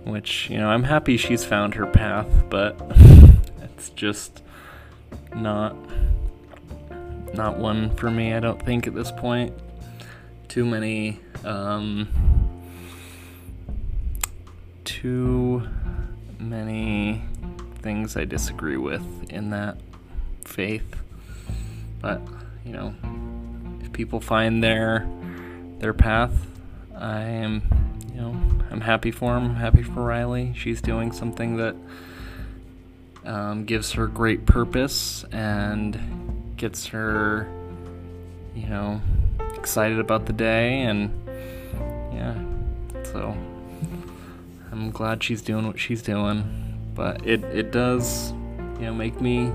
Which, 0.05 0.51
you 0.51 0.59
know, 0.59 0.69
I'm 0.69 0.85
happy 0.85 1.17
she's 1.17 1.45
found 1.45 1.75
her 1.75 1.87
path, 1.87 2.29
but 2.51 2.79
it's 3.63 3.91
just 3.91 4.43
not 5.35 5.77
not 7.35 7.59
one 7.59 7.95
for 7.97 8.11
me, 8.11 8.33
I 8.33 8.41
don't 8.41 8.65
think 8.65 8.87
at 8.87 8.95
this 8.95 9.11
point. 9.11 9.53
Too 10.49 10.65
many 10.65 11.21
um 11.45 12.09
too 15.05 15.63
many 16.39 17.23
things 17.83 18.17
I 18.17 18.25
disagree 18.25 18.79
with 18.79 19.05
in 19.29 19.51
that 19.51 19.77
faith. 20.47 20.97
But, 22.01 22.23
you 22.65 22.73
know, 22.73 22.95
if 23.83 23.93
people 23.93 24.19
find 24.19 24.65
their 24.65 25.07
their 25.79 25.93
path. 25.93 26.33
I 26.97 27.21
am, 27.21 27.63
you 28.15 28.19
know, 28.19 28.31
I'm 28.71 28.81
happy 28.81 29.11
for 29.11 29.37
him. 29.37 29.57
happy 29.57 29.83
for 29.83 30.03
Riley. 30.03 30.55
She's 30.57 30.81
doing 30.81 31.13
something 31.13 31.59
that 31.59 31.77
um, 33.27 33.67
gives 33.67 33.93
her 33.93 34.07
great 34.07 34.47
purpose 34.47 35.27
and 35.33 36.55
gets 36.57 36.87
her, 36.87 37.47
you 38.55 38.69
know, 38.69 39.03
excited 39.55 39.99
about 39.99 40.25
the 40.25 40.33
day. 40.33 40.81
And 40.81 41.11
yeah, 42.15 42.43
so 43.13 43.37
I'm 44.75 44.91
glad 44.91 45.23
she's 45.23 45.41
doing 45.41 45.67
what 45.67 45.79
she's 45.79 46.03
doing. 46.03 46.43
But 46.95 47.27
it, 47.27 47.43
it 47.45 47.73
does, 47.73 48.33
you 48.79 48.87
know, 48.87 48.95
make 48.95 49.21
me 49.21 49.53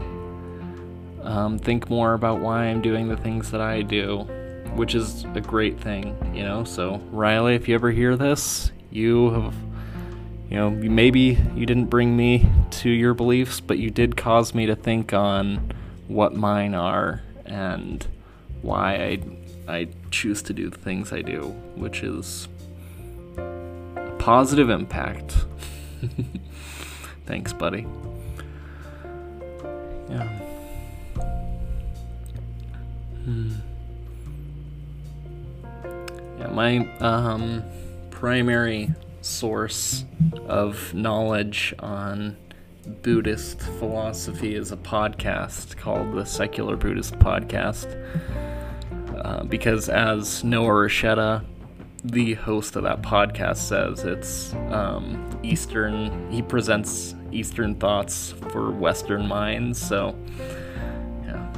um, 1.22 1.60
think 1.60 1.90
more 1.90 2.14
about 2.14 2.40
why 2.40 2.66
I'm 2.66 2.82
doing 2.82 3.08
the 3.08 3.18
things 3.18 3.52
that 3.52 3.62
I 3.62 3.82
do 3.82 4.28
which 4.76 4.96
is 4.96 5.26
a 5.36 5.42
great 5.42 5.80
thing, 5.80 6.16
you 6.36 6.44
know. 6.44 6.64
So, 6.64 7.02
Riley, 7.12 7.56
if 7.56 7.68
you 7.68 7.76
ever 7.76 7.92
hear 7.92 8.16
this, 8.16 8.72
you 8.92 9.30
have, 9.32 9.54
you 10.50 10.58
know, 10.58 10.70
maybe 10.70 11.38
you 11.56 11.66
didn't 11.66 11.86
bring 11.86 12.16
me 12.16 12.48
to 12.72 12.90
your 12.90 13.14
beliefs, 13.14 13.60
but 13.60 13.78
you 13.78 13.90
did 13.90 14.16
cause 14.16 14.54
me 14.54 14.66
to 14.68 14.76
think 14.76 15.14
on 15.14 15.74
what 16.08 16.36
mine 16.36 16.74
are 16.74 17.22
and 17.46 18.06
why 18.62 18.96
I, 18.96 19.20
I 19.68 19.88
choose 20.12 20.42
to 20.44 20.54
do 20.54 20.70
the 20.70 20.78
things 20.78 21.12
I 21.12 21.22
do, 21.22 21.44
which 21.76 22.04
is 22.04 22.48
positive 24.20 24.70
impact. 24.70 25.36
Thanks, 27.26 27.54
buddy. 27.54 27.88
Yeah. 30.10 30.28
Hmm. 33.24 33.52
Yeah, 36.40 36.48
my 36.48 36.88
um, 37.00 37.64
primary 38.12 38.90
source 39.22 40.06
of 40.48 40.94
knowledge 40.94 41.74
on 41.80 42.38
Buddhist 43.02 43.60
philosophy 43.62 44.56
is 44.56 44.72
a 44.72 44.78
podcast 44.78 45.78
called 45.78 46.14
the 46.14 46.26
Secular 46.26 46.76
Buddhist 46.76 47.14
Podcast. 47.20 47.96
Uh, 49.16 49.44
because, 49.44 49.90
as 49.90 50.44
Noah 50.44 50.70
Rasheta, 50.70 51.44
the 52.04 52.34
host 52.36 52.76
of 52.76 52.84
that 52.84 53.02
podcast, 53.02 53.58
says, 53.58 54.04
it's 54.04 54.54
um, 54.72 55.40
Eastern, 55.44 56.32
he 56.32 56.42
presents 56.42 57.16
Eastern 57.32 57.76
thoughts 57.76 58.34
for 58.50 58.72
Western 58.72 59.28
minds. 59.28 59.80
So, 59.80 60.16
yeah. 61.26 61.54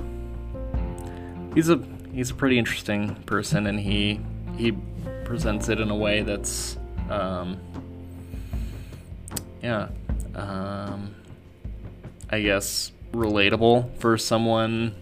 He's 1.54 1.69
a 1.69 1.82
he's 2.13 2.32
a 2.32 2.34
pretty 2.34 2.58
interesting 2.60 3.15
person 3.25 3.67
and 3.67 3.80
he 3.80 4.19
he 4.58 4.73
presents 5.25 5.69
it 5.69 5.80
in 5.80 5.89
a 5.89 5.95
way 5.95 6.21
that's 6.21 6.77
um, 7.10 7.60
yeah 9.62 9.88
um, 10.36 11.13
i 12.30 12.41
guess 12.41 12.91
relatable 13.13 13.97
for 13.97 14.17
someone 14.17 14.93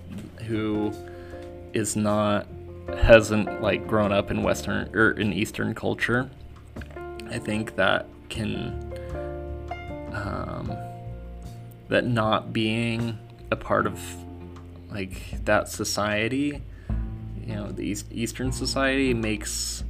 who 0.47 0.91
is 1.73 1.95
not 1.95 2.47
hasn't 2.97 3.61
like 3.61 3.85
grown 3.87 4.11
up 4.11 4.31
in 4.31 4.43
western 4.43 4.93
or 4.95 5.11
in 5.11 5.33
eastern 5.33 5.73
culture 5.73 6.29
i 7.29 7.37
think 7.37 7.75
that 7.75 8.07
can 8.29 8.85
um, 10.13 10.75
that 11.87 12.05
not 12.05 12.51
being 12.51 13.17
a 13.51 13.55
part 13.55 13.85
of 13.85 13.99
like 14.91 15.43
that 15.45 15.69
society 15.69 16.61
you 17.49 17.55
know 17.55 17.71
the 17.71 17.83
East, 17.83 18.05
Eastern 18.11 18.51
society 18.51 19.11
makes 19.11 19.83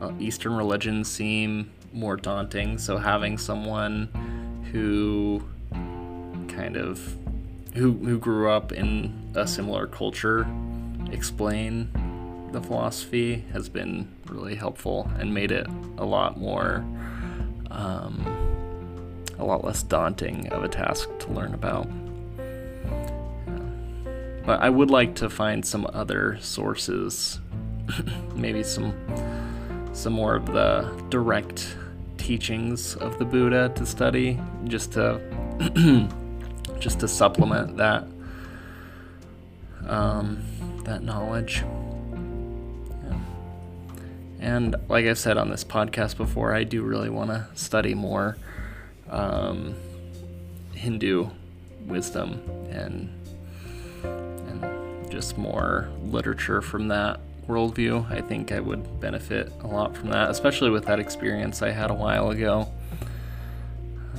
uh, 0.00 0.12
Eastern 0.18 0.56
religion 0.56 1.04
seem 1.04 1.70
more 1.92 2.16
daunting. 2.16 2.78
So 2.78 2.96
having 2.96 3.36
someone 3.36 4.08
who 4.72 5.42
kind 6.48 6.76
of 6.76 7.16
who 7.74 7.92
who 7.92 8.18
grew 8.18 8.50
up 8.50 8.72
in 8.72 9.30
a 9.34 9.46
similar 9.46 9.86
culture 9.86 10.46
explain 11.12 11.90
the 12.56 12.62
philosophy 12.62 13.44
has 13.52 13.68
been 13.68 14.08
really 14.26 14.54
helpful 14.54 15.10
and 15.18 15.32
made 15.32 15.52
it 15.52 15.66
a 15.98 16.04
lot 16.04 16.38
more 16.38 16.84
um, 17.70 18.24
a 19.38 19.44
lot 19.44 19.62
less 19.62 19.82
daunting 19.82 20.48
of 20.48 20.64
a 20.64 20.68
task 20.68 21.10
to 21.18 21.30
learn 21.32 21.52
about. 21.52 21.86
But 24.46 24.62
I 24.62 24.70
would 24.70 24.90
like 24.90 25.14
to 25.16 25.28
find 25.28 25.66
some 25.66 25.86
other 25.92 26.38
sources, 26.40 27.40
maybe 28.34 28.62
some 28.62 28.94
some 29.92 30.14
more 30.14 30.34
of 30.34 30.46
the 30.46 30.90
direct 31.10 31.76
teachings 32.16 32.96
of 32.96 33.18
the 33.18 33.26
Buddha 33.26 33.70
to 33.74 33.84
study, 33.84 34.40
just 34.64 34.92
to 34.92 35.20
just 36.80 37.00
to 37.00 37.08
supplement 37.08 37.76
that 37.76 38.06
um, 39.86 40.42
that 40.84 41.02
knowledge. 41.02 41.62
And 44.46 44.76
like 44.88 45.06
I've 45.06 45.18
said 45.18 45.38
on 45.38 45.50
this 45.50 45.64
podcast 45.64 46.16
before, 46.16 46.54
I 46.54 46.62
do 46.62 46.82
really 46.82 47.10
want 47.10 47.30
to 47.30 47.48
study 47.54 47.94
more 47.94 48.36
um, 49.10 49.74
Hindu 50.72 51.30
wisdom 51.84 52.40
and 52.70 53.10
and 54.04 55.10
just 55.10 55.36
more 55.36 55.88
literature 56.04 56.62
from 56.62 56.86
that 56.88 57.18
worldview. 57.48 58.08
I 58.08 58.20
think 58.20 58.52
I 58.52 58.60
would 58.60 59.00
benefit 59.00 59.52
a 59.62 59.66
lot 59.66 59.96
from 59.96 60.10
that, 60.10 60.30
especially 60.30 60.70
with 60.70 60.84
that 60.84 61.00
experience 61.00 61.60
I 61.60 61.70
had 61.70 61.90
a 61.90 61.94
while 61.94 62.30
ago. 62.30 62.68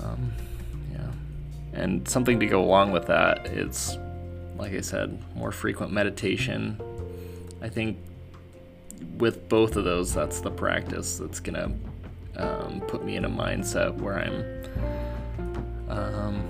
Um, 0.04 0.34
yeah, 0.92 1.10
and 1.72 2.06
something 2.06 2.38
to 2.42 2.48
go 2.48 2.62
along 2.62 2.92
with 2.92 3.08
that 3.08 3.48
is, 3.48 3.98
like 4.58 4.74
I 4.74 4.82
said, 4.82 5.24
more 5.36 5.54
frequent 5.54 5.94
meditation. 5.94 6.82
I 7.62 7.70
think 7.70 7.98
with 9.18 9.50
both 9.50 9.76
of 9.76 9.84
those, 9.84 10.14
that's 10.14 10.40
the 10.42 10.52
practice 10.52 11.18
that's 11.18 11.40
gonna 11.40 11.72
um, 12.36 12.82
put 12.88 13.04
me 13.04 13.16
in 13.16 13.26
a 13.26 13.30
mindset 13.30 13.96
where 13.96 14.20
I'm 14.20 15.90
um, 15.90 16.44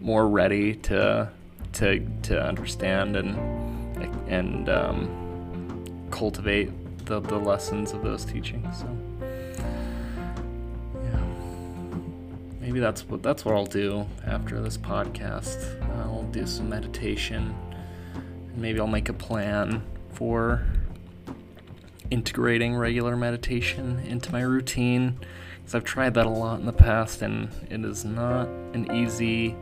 more 0.00 0.28
ready 0.28 0.74
to 0.74 1.30
to 1.74 2.06
to 2.22 2.42
understand 2.42 3.16
and 3.16 3.36
and 4.28 4.68
um, 4.68 6.08
cultivate 6.10 6.70
the, 7.06 7.20
the 7.20 7.36
lessons 7.36 7.92
of 7.92 8.02
those 8.02 8.24
teachings. 8.24 8.78
So 8.78 8.96
yeah, 11.04 11.24
maybe 12.60 12.80
that's 12.80 13.06
what 13.08 13.22
that's 13.22 13.44
what 13.44 13.54
I'll 13.54 13.66
do 13.66 14.06
after 14.26 14.60
this 14.60 14.78
podcast. 14.78 15.80
I'll 15.98 16.22
do 16.24 16.46
some 16.46 16.68
meditation. 16.68 17.54
Maybe 18.56 18.80
I'll 18.80 18.86
make 18.86 19.08
a 19.08 19.14
plan 19.14 19.82
for 20.12 20.66
integrating 22.12 22.76
regular 22.76 23.16
meditation 23.16 23.98
into 24.00 24.30
my 24.30 24.42
routine 24.42 25.18
because 25.56 25.74
I've 25.74 25.84
tried 25.84 26.12
that 26.14 26.26
a 26.26 26.30
lot 26.30 26.60
in 26.60 26.66
the 26.66 26.72
past 26.72 27.22
and 27.22 27.48
it 27.70 27.82
is 27.86 28.04
not 28.04 28.48
an 28.74 28.94
easy 28.94 29.56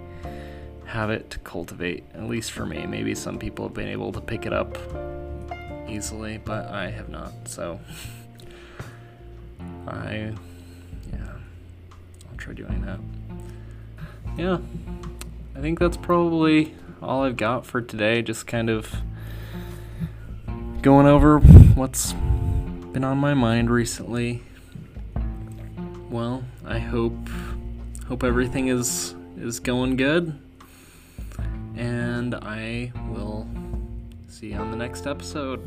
habit 0.85 1.31
to 1.31 1.39
cultivate, 1.39 2.03
at 2.13 2.25
least 2.25 2.51
for 2.51 2.67
me. 2.67 2.85
Maybe 2.87 3.15
some 3.15 3.39
people 3.39 3.67
have 3.67 3.75
been 3.75 3.87
able 3.87 4.11
to 4.11 4.21
pick 4.21 4.47
it 4.47 4.53
up 4.53 4.77
easily, 5.89 6.39
but 6.39 6.67
I 6.67 6.91
have 6.91 7.09
not. 7.09 7.33
So 7.45 7.79
I, 9.87 10.33
yeah, 11.13 11.33
I'll 12.29 12.37
try 12.37 12.53
doing 12.53 12.83
that. 12.83 12.99
Yeah, 14.37 14.59
I 15.55 15.61
think 15.61 15.79
that's 15.79 15.97
probably 15.97 16.75
all 17.01 17.23
I've 17.23 17.37
got 17.37 17.65
for 17.65 17.81
today. 17.81 18.23
Just 18.23 18.49
kind 18.49 18.69
of 18.69 18.93
going 20.83 21.07
over 21.07 21.39
what's 21.39 22.15
been 22.93 23.05
on 23.05 23.19
my 23.19 23.35
mind 23.35 23.71
recently. 23.71 24.43
Well, 26.11 26.43
I 26.65 26.81
hope 26.81 27.17
hope 28.09 28.25
everything 28.25 28.67
is 28.67 29.15
is 29.39 29.61
going 29.61 29.97
good. 29.97 30.37
And 31.77 32.35
I 32.35 32.93
will 33.09 33.49
see 34.29 34.49
you 34.49 34.57
on 34.57 34.71
the 34.73 34.77
next 34.77 35.07
episode. 35.07 35.63